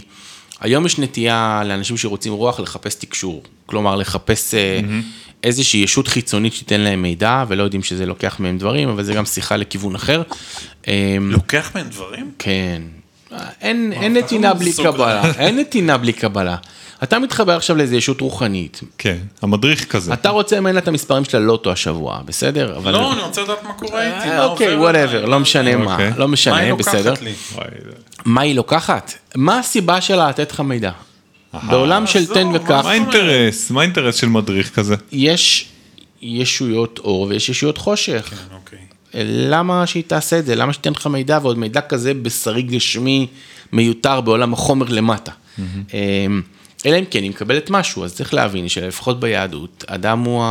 היום 0.61 0.85
יש 0.85 0.99
נטייה 0.99 1.61
לאנשים 1.65 1.97
שרוצים 1.97 2.33
רוח 2.33 2.59
לחפש 2.59 2.95
תקשור, 2.95 3.43
כלומר 3.65 3.95
לחפש 3.95 4.53
אה, 4.53 4.79
איזושהי 5.43 5.79
ישות 5.79 6.07
חיצונית 6.07 6.53
שתיתן 6.53 6.81
להם 6.81 7.01
מידע, 7.01 7.43
ולא 7.47 7.63
יודעים 7.63 7.83
שזה 7.83 8.05
לוקח 8.05 8.39
מהם 8.39 8.57
דברים, 8.57 8.89
אבל 8.89 9.03
זה 9.03 9.13
גם 9.13 9.25
שיחה 9.25 9.55
לכיוון 9.57 9.95
אחר. 9.95 10.21
אה, 10.87 11.17
לוקח 11.21 11.71
מהם 11.75 11.87
דברים? 11.87 12.31
כן. 12.39 12.81
אין, 13.61 13.93
אין 13.93 14.17
נתינה 14.17 14.49
לא 14.49 14.53
בלי 14.53 14.71
סוגריים. 14.71 15.21
קבלה, 15.21 15.45
אין 15.45 15.59
נתינה 15.59 15.97
בלי 15.97 16.13
קבלה. 16.13 16.55
אתה 17.03 17.19
מתחבר 17.19 17.55
עכשיו 17.55 17.75
לאיזו 17.75 17.95
ישות 17.95 18.21
רוחנית, 18.21 18.81
כן, 18.97 19.17
המדריך 19.41 19.85
כזה. 19.85 20.13
אתה 20.13 20.29
רוצה 20.29 20.59
ממנה 20.59 20.79
את 20.79 20.87
המספרים 20.87 21.25
של 21.25 21.37
הלוטו 21.37 21.71
השבוע, 21.71 22.19
בסדר? 22.25 22.77
אבל... 22.77 22.91
לא, 22.91 23.13
אני 23.13 23.21
רוצה 23.21 23.41
לדעת 23.41 23.63
מה 23.63 23.73
קורה 23.73 24.01
איתי. 24.01 24.27
מה 24.27 24.37
אה, 24.37 24.45
אוקיי, 24.45 24.75
וואטאבר. 24.75 25.25
לא 25.25 25.39
משנה 25.39 25.75
מה, 25.75 25.91
אוקיי. 25.91 26.11
לא 26.17 26.27
מה 26.27 26.33
משנה, 26.33 26.55
היא 26.55 26.73
בסדר. 26.73 27.09
לוקחת 27.09 27.21
לי? 27.21 27.33
מה 28.25 28.41
היא 28.41 28.55
לוקחת? 28.55 29.13
מה 29.35 29.59
הסיבה 29.59 30.01
שלה 30.01 30.29
לתת 30.29 30.51
לך 30.51 30.59
מידע? 30.59 30.91
בעולם 31.69 32.07
של 32.07 32.25
תן 32.33 32.47
מה 32.47 32.55
וקח, 32.55 32.83
מה 32.83 32.91
האינטרס? 32.91 33.71
מה 33.71 33.81
האינטרס 33.81 34.15
של 34.15 34.27
מדריך 34.27 34.75
כזה? 34.75 34.95
יש 35.11 35.69
ישויות 36.21 36.99
אור 36.99 37.21
ויש 37.21 37.49
ישויות 37.49 37.77
חושך. 37.77 38.29
כן, 38.29 38.55
אוקיי. 38.55 38.79
למה 39.25 39.87
שהיא 39.87 40.03
תעשה 40.07 40.39
את 40.39 40.45
זה? 40.45 40.55
למה 40.55 40.73
שתיתן 40.73 40.91
לך 40.91 41.07
מידע 41.07 41.39
ועוד 41.41 41.57
מידע 41.57 41.81
כזה 41.81 42.13
בשרי 42.13 42.61
גשמי 42.61 43.27
מיותר 43.71 44.21
בעולם 44.21 44.53
החומר 44.53 44.85
למטה? 44.89 45.31
אמ, 45.59 46.41
אלא 46.85 46.99
אם 46.99 47.05
כן 47.09 47.23
היא 47.23 47.29
מקבלת 47.29 47.69
משהו, 47.69 48.03
אז 48.03 48.15
צריך 48.15 48.33
להבין 48.33 48.69
שלפחות 48.69 49.19
ביהדות, 49.19 49.83
אדם 49.87 50.19
הוא 50.19 50.43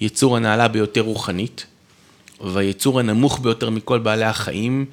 היצור 0.00 0.36
הנעלה 0.36 0.68
ביותר 0.68 1.00
רוחנית, 1.00 1.66
והיצור 2.40 3.00
הנמוך 3.00 3.40
ביותר 3.42 3.70
מכל 3.70 3.98
בעלי 3.98 4.24
החיים, 4.24 4.84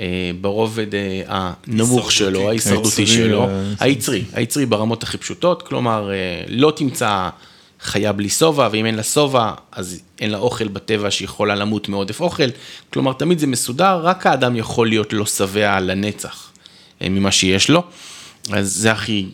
אה, 0.00 0.30
ברובד 0.40 0.94
אה, 0.94 1.22
הנמוך. 1.66 2.12
שלו, 2.12 2.48
ההישרדותי 2.48 3.06
שלו, 3.06 3.48
אה, 3.48 3.62
היצרי, 3.80 4.24
היצרי 4.32 4.66
ברמות 4.66 5.02
הכי 5.02 5.18
פשוטות, 5.18 5.62
כלומר 5.62 6.10
לא 6.48 6.72
תמצא 6.76 7.28
חיה 7.82 8.12
בלי 8.12 8.28
שובע, 8.28 8.68
ואם 8.72 8.86
אין 8.86 8.94
לה 8.94 9.02
שובע, 9.02 9.52
אז 9.72 10.00
אין 10.20 10.30
לה 10.30 10.38
אוכל 10.38 10.68
בטבע 10.68 11.10
שיכולה 11.10 11.54
למות 11.54 11.88
מעודף 11.88 12.20
אוכל, 12.20 12.48
כלומר 12.92 13.12
תמיד 13.12 13.38
זה 13.38 13.46
מסודר, 13.46 14.00
רק 14.02 14.26
האדם 14.26 14.56
יכול 14.56 14.88
להיות 14.88 15.12
לא 15.12 15.26
שבע 15.26 15.80
לנצח 15.80 16.50
אה, 17.02 17.08
ממה 17.08 17.32
שיש 17.32 17.70
לו, 17.70 17.82
אז 18.52 18.72
זה 18.72 18.92
הכי, 18.92 19.26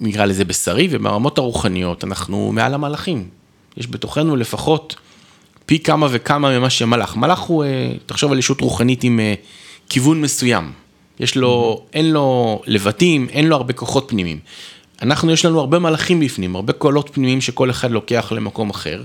נקרא 0.00 0.24
לזה 0.24 0.44
בשרי, 0.44 0.88
וברמות 0.90 1.38
הרוחניות 1.38 2.04
אנחנו 2.04 2.52
מעל 2.52 2.74
המלאכים, 2.74 3.28
יש 3.76 3.90
בתוכנו 3.90 4.36
לפחות 4.36 4.96
פי 5.66 5.78
כמה 5.78 6.06
וכמה 6.10 6.58
ממה 6.58 6.70
שמלאך. 6.70 7.16
מלאך 7.16 7.40
הוא, 7.40 7.64
אה, 7.64 7.92
תחשוב 8.06 8.32
על 8.32 8.38
ישות 8.38 8.60
רוחנית 8.60 9.04
עם 9.04 9.20
אה, 9.20 9.34
כיוון 9.88 10.20
מסוים. 10.20 10.72
יש 11.20 11.36
לו, 11.36 11.82
אין 11.92 12.12
לו 12.12 12.60
לבטים, 12.66 13.28
אין 13.30 13.46
לו 13.46 13.56
הרבה 13.56 13.72
כוחות 13.72 14.04
פנימיים. 14.08 14.38
אנחנו, 15.02 15.32
יש 15.32 15.44
לנו 15.44 15.60
הרבה 15.60 15.78
מלאכים 15.78 16.20
בפנים, 16.20 16.56
הרבה 16.56 16.72
קולות 16.72 17.10
פנימיים 17.12 17.40
שכל 17.40 17.70
אחד 17.70 17.90
לוקח 17.90 18.32
למקום 18.32 18.70
אחר, 18.70 19.02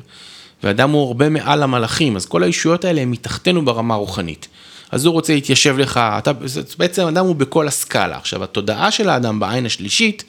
ואדם 0.64 0.92
הוא 0.92 1.08
הרבה 1.08 1.30
מעל 1.30 1.64
המלאכים, 1.64 2.16
אז 2.16 2.26
כל 2.26 2.44
הישויות 2.44 2.86
האלה 2.86 3.02
הן 3.02 3.10
מתחתנו 3.12 3.66
ברמה 3.66 3.94
הרוחנית. 3.94 4.48
אז 4.92 5.06
הוא 5.06 5.14
רוצה 5.14 5.34
להתיישב 5.34 5.78
לך, 5.78 6.00
אתה, 6.18 6.32
בעצם 6.78 7.08
אדם 7.08 7.26
הוא 7.26 7.36
בכל 7.36 7.68
הסקאלה. 7.68 8.18
עכשיו, 8.18 8.44
התודעה 8.44 8.92
של 8.92 9.10
האדם 9.10 9.40
בעין 9.40 9.66
השלישית, 9.66 10.24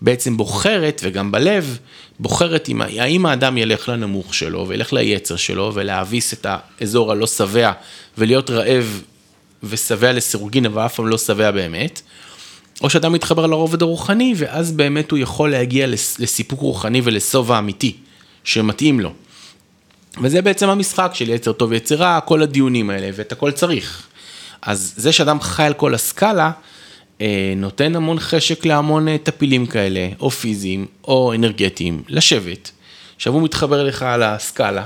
בעצם 0.00 0.36
בוחרת, 0.36 1.00
וגם 1.04 1.32
בלב, 1.32 1.78
בוחרת 2.20 2.68
אם, 2.68 2.82
האם 2.82 3.26
האדם 3.26 3.58
ילך 3.58 3.88
לנמוך 3.88 4.34
שלו, 4.34 4.68
וילך 4.68 4.92
ליצר 4.92 5.36
שלו, 5.36 5.70
ולהביס 5.74 6.32
את 6.32 6.46
האזור 6.48 7.12
הלא 7.12 7.26
שבע, 7.26 7.72
ולהיות 8.18 8.50
רעב 8.50 9.02
ושבע 9.62 10.12
לסירוגין, 10.12 10.66
אבל 10.66 10.86
אף 10.86 10.94
פעם 10.94 11.06
לא 11.06 11.18
שבע 11.18 11.50
באמת, 11.50 12.02
או 12.82 12.90
שאדם 12.90 13.12
מתחבר 13.12 13.46
לרובד 13.46 13.82
הרוחני, 13.82 14.34
ואז 14.36 14.72
באמת 14.72 15.10
הוא 15.10 15.18
יכול 15.18 15.50
להגיע 15.50 15.86
לס- 15.86 16.18
לסיפוק 16.18 16.60
רוחני 16.60 17.00
ולשובע 17.04 17.58
אמיתי, 17.58 17.96
שמתאים 18.44 19.00
לו. 19.00 19.12
וזה 20.22 20.42
בעצם 20.42 20.68
המשחק 20.68 21.10
של 21.14 21.28
יצר 21.30 21.52
טוב 21.52 21.70
ויצר 21.70 21.94
רע, 21.94 22.20
כל 22.20 22.42
הדיונים 22.42 22.90
האלה, 22.90 23.08
ואת 23.14 23.32
הכל 23.32 23.50
צריך. 23.50 24.06
אז 24.62 24.94
זה 24.96 25.12
שאדם 25.12 25.40
חי 25.40 25.62
על 25.64 25.72
כל 25.74 25.94
הסקאלה, 25.94 26.50
אה, 27.20 27.52
נותן 27.56 27.96
המון 27.96 28.18
חשק 28.20 28.64
להמון 28.66 29.08
אה, 29.08 29.16
טפילים 29.18 29.66
כאלה, 29.66 30.08
או 30.20 30.30
פיזיים, 30.30 30.86
או 31.04 31.32
אנרגטיים, 31.34 32.02
לשבת. 32.08 32.70
עכשיו 33.16 33.32
הוא 33.32 33.42
מתחבר 33.42 33.84
לך 33.84 34.02
על 34.02 34.22
הסקאלה, 34.22 34.84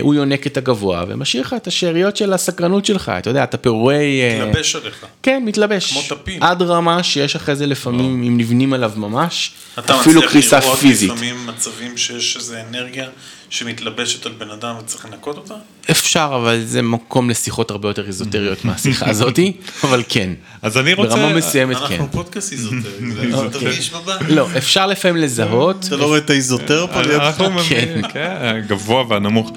הוא 0.00 0.14
יונק 0.14 0.46
את 0.46 0.56
הגבוה, 0.56 1.04
ומשאיר 1.08 1.42
לך 1.42 1.54
את 1.54 1.66
השאריות 1.66 2.16
של 2.16 2.32
הסקרנות 2.32 2.86
שלך, 2.86 3.12
אתה 3.18 3.30
יודע, 3.30 3.44
את 3.44 3.54
הפירועי... 3.54 4.20
אה, 4.22 4.46
מתלבש 4.46 4.76
עליך. 4.76 5.06
כן, 5.22 5.42
מתלבש. 5.46 5.92
כמו 5.92 6.16
טפיל. 6.16 6.38
עד 6.40 6.62
רמה 6.62 7.02
שיש 7.02 7.36
אחרי 7.36 7.56
זה 7.56 7.66
לפעמים, 7.66 8.22
אם 8.22 8.38
נבנים 8.38 8.72
עליו 8.72 8.92
ממש, 8.96 9.52
אתה 9.78 10.00
אפילו 10.00 10.20
מצליח 10.20 10.32
קריסה 10.32 10.58
לראות 10.58 10.78
פיזית. 10.78 11.10
לפעמים 11.10 11.46
מצבים 11.46 11.96
שיש 11.96 12.36
איזו 12.36 12.54
אנרגיה 12.68 13.08
שמתלבשת 13.50 14.26
על 14.26 14.32
בן 14.32 14.50
אדם 14.50 14.74
וצריך 14.80 15.04
לנקות 15.04 15.36
אותה? 15.36 15.54
אפשר, 15.90 16.30
אבל 16.34 16.60
זה 16.64 16.82
מקום 16.82 17.30
לשיחות 17.30 17.70
הרבה 17.70 17.88
יותר 17.88 18.06
איזוטריות 18.06 18.64
מהשיחה 18.64 19.08
הזאתי, 19.10 19.52
אבל 19.84 20.02
כן. 20.08 20.30
אז 20.62 20.78
אני 20.78 20.94
רוצה... 20.94 21.16
ברמה 21.16 21.34
מסוימת 21.34 21.76
כן. 21.76 21.82
אנחנו 21.82 22.12
פודקאסט 22.12 22.52
איזוטרי, 22.52 23.12
זה 23.14 23.22
איזוטריש 23.22 23.90
בבית. 23.90 24.28
לא, 24.28 24.46
אפשר 24.56 24.86
לפעמים 24.86 25.16
לזהות. 25.22 25.84
אתה 25.84 25.96
לא 25.96 26.04
רואה 26.04 26.18
את 26.18 26.30
האיזוטר 26.30 26.86
פה 26.92 27.02
לידך? 27.02 27.22
אנחנו 27.22 27.44
כן. 27.44 27.54
מבינים, 27.54 28.08
כן, 28.12 28.36
הגבוה 28.40 29.04
והנמוך. 29.08 29.52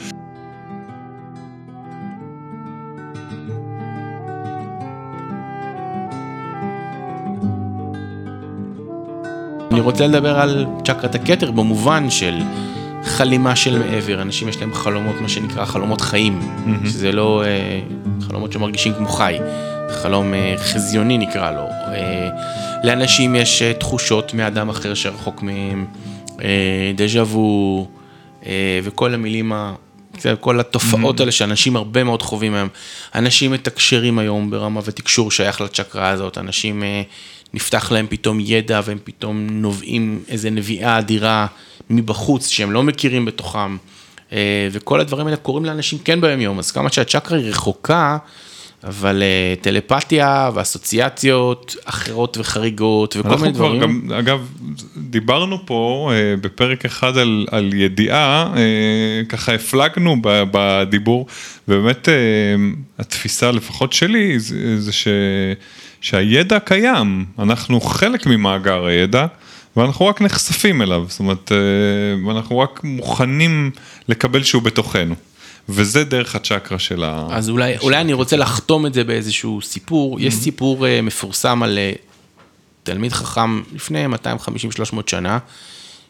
אני 9.72 9.82
רוצה 9.82 10.08
לדבר 10.08 10.40
על 10.40 10.66
צ'קרת 10.86 11.16
הכתר 11.16 11.52
במובן 11.52 12.10
של 12.10 12.34
חלימה 13.06 13.56
של 13.56 13.80
מעבר, 13.80 14.22
אנשים 14.22 14.50
יש 14.50 14.58
להם 14.58 14.74
חלומות, 14.74 15.22
מה 15.22 15.30
שנקרא 15.30 15.66
חלומות 15.66 16.02
חיים, 16.02 16.40
שזה 16.86 17.12
לא 17.12 17.44
אה, 17.46 17.80
חלומות 18.22 18.52
שמרגישים 18.52 18.94
כמו 18.94 19.08
חי, 19.08 19.38
חלום 19.90 20.34
אה, 20.34 20.56
חזיוני 20.58 21.18
נקרא 21.18 21.52
לו. 21.52 21.68
אה, 21.68 22.30
לאנשים 22.84 23.36
יש 23.36 23.62
אה, 23.62 23.74
תחושות 23.74 24.34
מאדם 24.34 24.70
אחר 24.70 24.94
שרחוק 24.94 25.42
מהם, 25.42 25.86
אה, 26.44 26.92
דז'ה 26.96 27.24
וו, 27.24 27.88
אה, 28.46 28.80
וכל 28.84 29.14
המילים 29.14 29.54
ה... 29.54 29.74
כל 30.40 30.60
התופעות 30.60 31.20
האלה 31.20 31.32
שאנשים 31.32 31.76
הרבה 31.76 32.04
מאוד 32.04 32.22
חווים 32.22 32.54
היום. 32.54 32.70
אנשים 33.16 33.52
מתקשרים 33.52 34.20
היום 34.20 34.52
ברמה 34.52 34.82
ותקשור 34.86 35.32
שייך 35.32 35.62
לצ'קרה 35.62 36.10
הזאת, 36.10 36.38
אנשים 36.38 36.84
אה, 36.84 37.02
נפתח 37.54 37.92
להם 37.92 38.08
פתאום 38.10 38.40
ידע 38.40 38.82
והם 38.86 38.98
פתאום 39.04 39.48
נובעים 39.50 40.24
איזה 40.28 40.50
נביאה 40.50 41.00
אדירה 41.00 41.48
מבחוץ 41.96 42.48
שהם 42.48 42.72
לא 42.72 42.84
מכירים 42.84 43.26
בתוכם. 43.26 43.78
אה, 44.34 44.68
וכל 44.72 45.00
הדברים 45.00 45.26
האלה 45.28 45.38
קורים 45.38 45.66
לאנשים 45.66 46.00
כן 46.00 46.22
ביום 46.22 46.42
יום, 46.42 46.60
אז 46.60 46.72
כמה 46.72 46.92
שהצ'קרה 46.92 47.38
היא 47.38 47.50
רחוקה, 47.50 48.18
אבל 48.84 49.24
אה, 49.24 49.54
טלפתיה 49.62 50.50
ואסוציאציות 50.54 51.76
אחרות 51.86 52.38
וחריגות 52.38 53.16
וכל 53.20 53.36
מיני 53.36 53.52
דברים. 53.52 53.82
גם, 53.82 54.02
אגב, 54.20 54.48
דיברנו 54.98 55.66
פה 55.66 56.12
אה, 56.14 56.36
בפרק 56.42 56.86
אחד 56.86 57.18
על, 57.18 57.46
על 57.52 57.74
ידיעה, 57.74 58.54
ככה 59.30 59.54
הפלגנו 59.54 60.16
בדיבור, 60.24 61.28
ובאמת 61.68 62.08
התפיסה 63.00 63.52
לפחות 63.52 63.94
שלי 63.94 64.40
זה, 64.40 64.82
זה 64.82 64.92
ש, 64.92 65.08
שהידע 66.02 66.60
קיים, 66.60 67.26
אנחנו 67.40 67.82
חלק 67.82 68.26
ממאגר 68.26 68.86
הידע. 68.86 69.26
ואנחנו 69.78 70.06
רק 70.06 70.22
נחשפים 70.22 70.82
אליו, 70.82 71.06
זאת 71.10 71.20
אומרת, 71.20 71.52
אה, 71.52 72.32
אנחנו 72.32 72.60
רק 72.60 72.80
מוכנים 72.84 73.72
לקבל 74.08 74.44
שהוא 74.44 74.62
בתוכנו. 74.62 75.16
וזה 75.70 76.04
דרך 76.04 76.36
הצ'קרה 76.36 76.80
של 76.80 77.04
ה... 77.04 77.28
אז 77.32 77.50
אולי, 77.50 77.78
אולי 77.78 78.02
אני 78.02 78.14
רוצה 78.14 78.38
לחתום 78.38 78.86
את 78.86 78.94
זה 78.94 79.04
באיזשהו 79.04 79.62
סיפור. 79.62 80.20
יש 80.20 80.34
סיפור 80.34 80.88
אה, 80.88 81.02
מפורסם 81.02 81.64
על 81.64 81.78
אה, 81.78 81.92
תלמיד 82.84 83.14
חכם 83.14 83.62
לפני 83.74 84.06
250-300 84.06 84.10
שנה, 85.08 85.38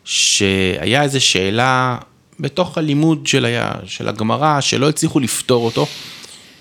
שהיה 0.05 1.03
איזו 1.03 1.25
שאלה 1.25 1.97
בתוך 2.39 2.77
הלימוד 2.77 3.27
של, 3.27 3.45
היה, 3.45 3.71
של 3.85 4.07
הגמרא, 4.07 4.61
שלא 4.61 4.89
הצליחו 4.89 5.19
לפתור 5.19 5.65
אותו. 5.65 5.87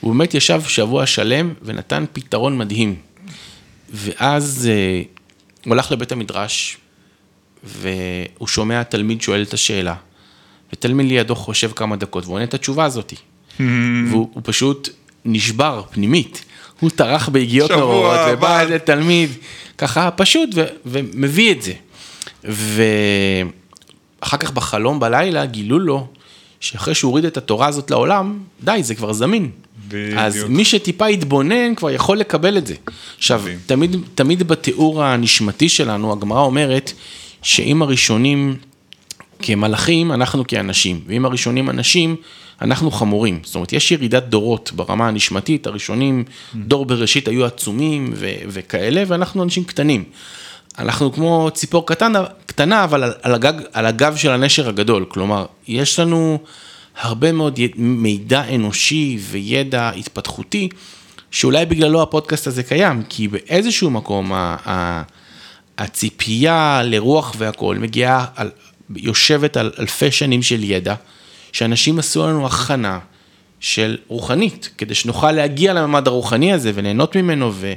הוא 0.00 0.14
באמת 0.14 0.34
ישב 0.34 0.62
שבוע 0.68 1.06
שלם 1.06 1.54
ונתן 1.62 2.04
פתרון 2.12 2.58
מדהים. 2.58 2.94
ואז 3.90 4.70
הוא 5.64 5.74
הלך 5.74 5.92
לבית 5.92 6.12
המדרש, 6.12 6.76
והוא 7.64 8.48
שומע 8.48 8.83
תלמיד 8.83 9.22
שואל 9.22 9.42
את 9.42 9.55
השאלה. 9.55 9.94
ותלמיד 10.72 11.07
לידו 11.07 11.35
חושב 11.35 11.70
כמה 11.77 11.96
דקות 11.96 12.25
והוא 12.25 12.35
עונה 12.35 12.44
את 12.44 12.55
התשובה 12.55 12.85
הזאתי. 12.85 13.16
והוא 13.59 14.31
הוא 14.33 14.42
פשוט 14.44 14.88
נשבר 15.25 15.83
פנימית. 15.90 16.44
הוא 16.81 16.90
טרח 16.90 17.29
ביגיעות 17.29 17.70
נוראות. 17.70 18.20
ובא 18.33 18.61
איזה 18.61 18.79
תלמיד, 18.79 19.31
ככה 19.79 20.11
פשוט, 20.11 20.48
ו- 20.55 20.64
ומביא 20.87 21.53
את 21.53 21.62
זה. 21.62 21.72
ואחר 22.44 24.37
כך 24.37 24.51
בחלום 24.51 25.01
בלילה 25.01 25.46
גילו 25.46 25.79
לו, 25.79 26.07
שאחרי 26.61 26.94
שהוא 26.94 27.09
הוריד 27.09 27.25
את 27.25 27.37
התורה 27.37 27.66
הזאת 27.66 27.90
לעולם, 27.90 28.38
די, 28.62 28.83
זה 28.83 28.94
כבר 28.94 29.12
זמין. 29.12 29.51
בדיוק. 29.88 30.18
אז 30.18 30.44
מי 30.48 30.64
שטיפה 30.64 31.11
יתבונן 31.11 31.75
כבר 31.75 31.90
יכול 31.90 32.18
לקבל 32.18 32.59
את 32.59 32.66
זה. 32.66 32.75
עכשיו. 33.18 33.42
תמיד, 33.66 33.96
תמיד 34.14 34.42
בתיאור 34.42 35.05
הנשמתי 35.05 35.68
שלנו, 35.68 36.12
הגמרא 36.12 36.40
אומרת 36.40 36.92
שאם 37.42 37.83
הראשונים 37.83 38.57
כמלאכים, 39.42 40.12
אנחנו 40.12 40.46
כאנשים, 40.46 41.00
ואם 41.07 41.24
הראשונים 41.24 41.70
אנשים, 41.70 42.16
אנחנו 42.62 42.90
חמורים. 42.90 43.40
זאת 43.44 43.55
אומרת, 43.55 43.72
יש 43.72 43.92
ירידת 43.92 44.22
דורות 44.22 44.72
ברמה 44.74 45.09
הנשמתית, 45.09 45.66
הראשונים, 45.66 46.24
דור 46.55 46.87
בראשית 46.87 47.28
היו 47.28 47.44
עצומים 47.44 48.12
ו- 48.16 48.26
וכאלה, 48.48 49.02
ואנחנו 49.07 49.42
אנשים 49.42 49.64
קטנים. 49.64 50.05
אנחנו 50.78 51.12
כמו 51.12 51.48
ציפור 51.55 51.87
קטן, 51.87 52.12
קטנה, 52.46 52.85
אבל 52.85 53.02
על, 53.02 53.12
על, 53.22 53.35
הגג, 53.35 53.52
על 53.72 53.87
הגב 53.87 54.16
של 54.16 54.31
הנשר 54.31 54.68
הגדול. 54.68 55.05
כלומר, 55.09 55.46
יש 55.68 55.98
לנו 55.98 56.38
הרבה 57.00 57.33
מאוד 57.33 57.59
י- 57.59 57.68
מידע 57.76 58.55
אנושי 58.55 59.18
וידע 59.20 59.90
התפתחותי, 59.90 60.68
שאולי 61.31 61.66
בגללו 61.66 62.02
הפודקאסט 62.02 62.46
הזה 62.46 62.62
קיים, 62.62 63.02
כי 63.09 63.28
באיזשהו 63.28 63.90
מקום 63.90 64.33
ה- 64.33 64.57
ה- 64.66 65.02
הציפייה 65.78 66.82
לרוח 66.85 67.35
והכול 67.38 67.78
מגיעה, 67.78 68.26
על, 68.37 68.50
יושבת 68.96 69.56
על 69.56 69.72
אלפי 69.78 70.11
שנים 70.11 70.42
של 70.42 70.64
ידע, 70.64 70.94
שאנשים 71.52 71.98
עשו 71.98 72.26
לנו 72.26 72.46
הכנה 72.46 72.98
של 73.61 73.96
רוחנית, 74.08 74.70
כדי 74.78 74.94
שנוכל 74.94 75.32
להגיע 75.32 75.74
לממד 75.74 76.06
הרוחני 76.08 76.52
הזה 76.52 76.72
וליהנות 76.74 77.16
ממנו 77.16 77.50
ו, 77.54 77.72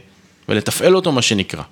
ולתפעל 0.49 0.95
אותו, 0.95 1.12
מה 1.12 1.21
שנקרא. 1.21 1.63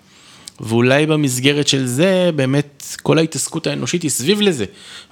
ואולי 0.59 1.05
במסגרת 1.05 1.67
של 1.67 1.85
זה, 1.85 2.29
באמת 2.35 2.83
כל 3.01 3.17
ההתעסקות 3.17 3.67
האנושית 3.67 4.03
היא 4.03 4.11
סביב 4.11 4.41
לזה. 4.41 4.65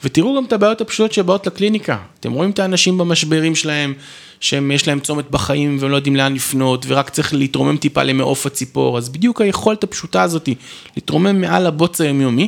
ותראו 0.03 0.37
גם 0.37 0.45
את 0.45 0.53
הבעיות 0.53 0.81
הפשוטות 0.81 1.13
שבאות 1.13 1.47
לקליניקה. 1.47 1.97
אתם 2.19 2.31
רואים 2.31 2.51
את 2.51 2.59
האנשים 2.59 2.97
במשברים 2.97 3.55
שלהם, 3.55 3.93
שיש 4.41 4.87
להם 4.87 4.99
צומת 4.99 5.31
בחיים 5.31 5.77
והם 5.79 5.91
לא 5.91 5.95
יודעים 5.95 6.15
לאן 6.15 6.33
לפנות, 6.33 6.85
ורק 6.87 7.09
צריך 7.09 7.33
להתרומם 7.33 7.77
טיפה 7.77 8.03
למעוף 8.03 8.45
הציפור. 8.45 8.97
אז 8.97 9.09
בדיוק 9.09 9.41
היכולת 9.41 9.83
הפשוטה 9.83 10.21
הזאת, 10.21 10.49
להתרומם 10.95 11.41
מעל 11.41 11.65
הבוץ 11.67 12.01
היומיומי, 12.01 12.47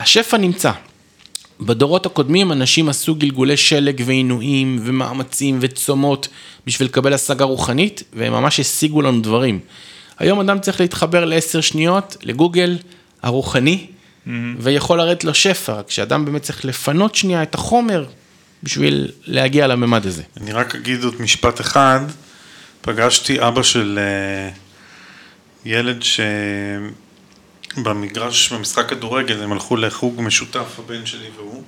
השפע 0.00 0.36
נמצא. 0.36 0.72
בדורות 1.60 2.06
הקודמים 2.06 2.52
אנשים 2.52 2.88
עשו 2.88 3.14
גלגולי 3.14 3.56
שלג 3.56 4.02
ועינויים 4.06 4.78
ומאמצים 4.84 5.58
וצומות 5.60 6.28
בשביל 6.66 6.88
לקבל 6.88 7.12
השגה 7.12 7.44
רוחנית, 7.44 8.02
והם 8.12 8.32
ממש 8.32 8.60
השיגו 8.60 9.02
לנו 9.02 9.20
דברים. 9.20 9.60
היום 10.18 10.40
אדם 10.40 10.58
צריך 10.58 10.80
להתחבר 10.80 11.24
לעשר 11.24 11.60
שניות 11.60 12.16
לגוגל 12.22 12.78
הרוחני, 13.22 13.86
ויכול 14.58 14.98
לרדת 14.98 15.24
לו 15.24 15.34
שפע, 15.34 15.72
רק 15.72 15.90
שאדם 15.90 16.24
באמת 16.24 16.42
צריך 16.42 16.64
לפנות 16.64 17.14
שנייה 17.14 17.42
את 17.42 17.54
החומר 17.54 18.04
בשביל 18.66 19.10
להגיע 19.24 19.66
לממד 19.66 20.06
הזה. 20.06 20.22
אני 20.36 20.52
רק 20.52 20.74
אגיד 20.74 21.04
עוד 21.04 21.22
משפט 21.22 21.60
אחד, 21.60 22.00
פגשתי 22.80 23.48
אבא 23.48 23.62
של 23.62 23.98
אה, 24.02 24.50
ילד 25.64 26.02
שבמגרש, 27.76 28.52
במשחק 28.52 28.88
כדורגל, 28.88 29.42
הם 29.42 29.52
הלכו 29.52 29.76
לחוג 29.76 30.20
משותף, 30.22 30.78
הבן 30.78 31.06
שלי 31.06 31.28
והוא. 31.36 31.52
הוא 31.52 31.62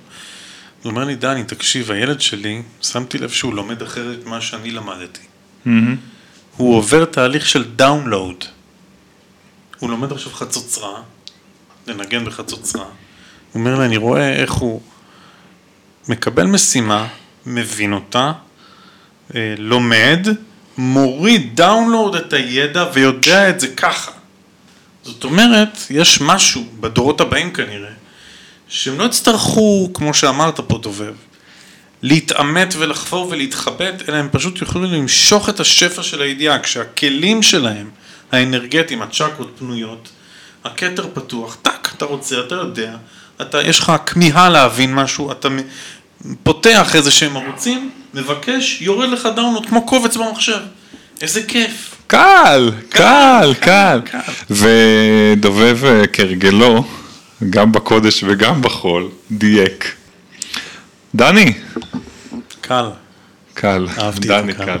אומר 0.91 1.03
לי, 1.05 1.15
דני, 1.15 1.43
תקשיב, 1.43 1.91
הילד 1.91 2.21
שלי, 2.21 2.61
שמתי 2.81 3.17
לב 3.17 3.29
שהוא 3.29 3.53
לומד 3.53 3.81
אחרת 3.81 4.25
ממה 4.25 4.41
שאני 4.41 4.71
למדתי. 4.71 5.21
הוא 6.57 6.75
עובר 6.75 7.05
תהליך 7.05 7.47
של 7.47 7.63
דאונלואוד. 7.75 8.45
הוא 9.79 9.89
לומד 9.89 10.11
עכשיו 10.11 10.33
חצוצרה, 10.33 11.01
לנגן 11.87 12.25
בחצוצרה. 12.25 12.83
הוא 12.83 12.91
אומר 13.53 13.79
לי, 13.79 13.85
אני 13.85 13.97
רואה 13.97 14.33
איך 14.33 14.51
הוא 14.51 14.81
מקבל 16.09 16.45
משימה, 16.45 17.07
מבין 17.45 17.93
אותה, 17.93 18.31
אה, 19.35 19.53
לומד, 19.57 20.27
מוריד 20.77 21.55
דאונלואוד 21.55 22.15
את 22.15 22.33
הידע 22.33 22.85
ויודע 22.93 23.49
את 23.49 23.59
זה 23.59 23.67
ככה. 23.67 24.11
זאת 25.03 25.23
אומרת, 25.23 25.77
יש 25.89 26.21
משהו 26.21 26.65
בדורות 26.79 27.21
הבאים 27.21 27.53
כנראה, 27.53 27.91
שהם 28.67 28.99
לא 28.99 29.03
יצטרכו, 29.03 29.89
כמו 29.93 30.13
שאמרת 30.13 30.59
פה 30.59 30.77
דובב, 30.77 31.13
להתעמת 32.01 32.73
ולחפור 32.77 33.27
ולהתחבט, 33.29 34.09
אלא 34.09 34.15
הם 34.15 34.29
פשוט 34.31 34.61
יוכלו 34.61 34.81
למשוך 34.81 35.49
את 35.49 35.59
השפע 35.59 36.03
של 36.03 36.21
הידיעה, 36.21 36.59
כשהכלים 36.59 37.43
שלהם, 37.43 37.89
האנרגטיים, 38.31 39.01
הצ'קרות 39.01 39.51
פנויות, 39.59 40.09
הכתר 40.63 41.07
פתוח, 41.13 41.57
טאק, 41.61 41.93
אתה 41.97 42.05
רוצה, 42.05 42.39
אתה 42.39 42.55
יודע, 42.55 42.95
אתה, 43.41 43.61
יש 43.61 43.79
לך 43.79 43.91
כמיהה 44.05 44.49
להבין 44.49 44.95
משהו, 44.95 45.31
אתה 45.31 45.47
פותח 46.43 46.95
איזה 46.95 47.11
שהם 47.11 47.37
ערוצים, 47.37 47.89
מבקש, 48.13 48.81
יורד 48.81 49.09
לך 49.09 49.27
download 49.35 49.65
כמו 49.65 49.85
קובץ 49.85 50.17
במחשב. 50.17 50.59
איזה 51.21 51.43
כיף. 51.43 51.95
קל, 52.07 52.71
קל, 52.89 53.53
קל. 53.59 53.99
ודובב 54.49 55.85
אה, 55.85 56.07
כהרגלו, 56.13 56.83
גם 57.49 57.71
בקודש 57.71 58.23
וגם 58.27 58.61
בחול, 58.61 59.09
דייק. 59.31 59.95
דני, 61.15 61.53
קל. 62.61 62.85
קל, 63.53 63.87
אהבתי 63.97 64.27
את 64.27 64.27
דני. 64.27 64.53
קל. 64.53 64.77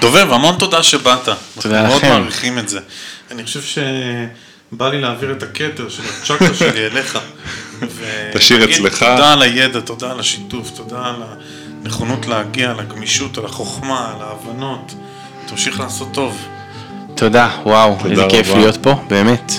דובב, 0.00 0.32
המון 0.32 0.56
תודה 0.58 0.82
שבאת. 0.82 1.28
תודה 1.60 1.80
אנחנו 1.80 1.90
מאוד 1.90 2.02
לכם. 2.02 2.08
מעריכים 2.08 2.58
את 2.58 2.68
זה. 2.68 2.80
אני 3.30 3.44
חושב 3.44 3.62
שבא 3.62 4.88
לי 4.88 5.00
להעביר 5.00 5.32
את 5.32 5.42
הכתר 5.42 5.88
של 5.88 6.02
הצ'קרה 6.02 6.54
שלי 6.54 6.86
אליך. 6.86 7.18
תשאיר 8.34 8.64
אצלך. 8.64 8.98
תודה 8.98 9.32
על 9.32 9.42
הידע, 9.42 9.80
תודה 9.80 10.10
על 10.10 10.20
השיתוף, 10.20 10.70
תודה 10.70 11.06
על 11.06 11.22
הנכונות 11.82 12.26
להגיע, 12.26 12.70
על 12.70 12.80
הגמישות, 12.80 13.38
על 13.38 13.44
החוכמה, 13.44 14.12
על 14.14 14.22
ההבנות. 14.22 14.94
תמשיך 15.46 15.80
לעשות 15.80 16.08
טוב. 16.12 16.46
תודה, 17.14 17.50
וואו, 17.64 17.96
תודה 18.02 18.10
איזה 18.10 18.26
כיף. 18.28 18.54
להיות 18.54 18.76
פה, 18.82 18.94
באמת. 19.08 19.52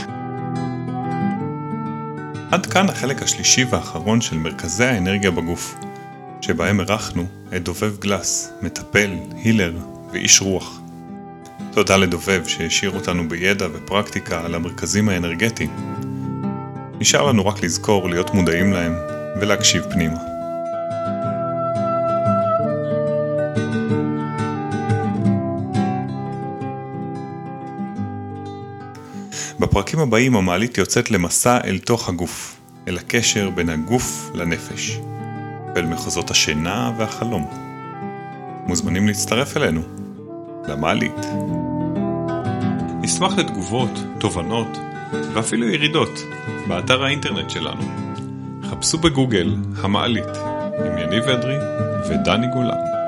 עד 2.52 2.66
כאן 2.66 2.90
החלק 2.90 3.24
השלישי 3.24 3.66
והאחרון 3.70 4.22
של 4.22 4.38
מרכזי 4.38 4.84
האנרגיה 4.84 5.32
בגוף, 5.32 5.76
שבהם 6.42 6.80
אירחנו 6.80 7.26
את 7.56 7.64
דובב 7.64 7.98
גלס, 8.00 8.52
מטפל, 8.62 9.12
הילר 9.44 9.74
ואיש 10.12 10.42
רוח. 10.42 10.80
תודה 11.72 11.98
לדובב 11.98 12.44
שהשאיר 12.48 12.92
אותנו 12.92 13.30
בידע 13.30 13.68
ופרקטיקה 13.74 14.46
על 14.46 14.56
המרכזים 14.56 15.10
האנרגטיים. 15.10 15.70
נשאר 17.00 17.26
לנו 17.26 17.48
רק 17.48 17.64
לזכור 17.64 18.10
להיות 18.10 18.34
מודעים 18.34 18.74
להם 18.74 18.96
ולהקשיב 19.42 19.84
פנימה. 19.90 20.20
בפרקים 29.60 30.00
הבאים 30.00 30.36
המעלית 30.36 30.78
יוצאת 30.78 31.12
למסע 31.12 31.58
אל 31.66 31.80
תוך 31.80 32.10
הגוף, 32.10 32.58
אל 32.88 32.98
הקשר 32.98 33.50
בין 33.50 33.70
הגוף 33.70 34.32
לנפש, 34.34 35.00
ואל 35.76 35.86
מחוזות 35.86 36.32
השינה 36.32 36.92
והחלום. 36.98 37.48
מוזמנים 38.68 39.08
להצטרף 39.08 39.58
אלינו, 39.58 39.82
למעלית. 40.68 41.26
נשמח 43.02 43.38
לתגובות, 43.38 43.92
תובנות 44.18 44.89
ואפילו 45.34 45.70
ירידות 45.70 46.20
באתר 46.68 47.04
האינטרנט 47.04 47.50
שלנו. 47.50 47.82
חפשו 48.64 48.98
בגוגל 48.98 49.56
המעלית 49.82 50.38
עם 50.86 50.98
יניב 50.98 51.24
אדרי 51.24 51.58
ודני 52.10 52.48
גולן. 52.48 52.99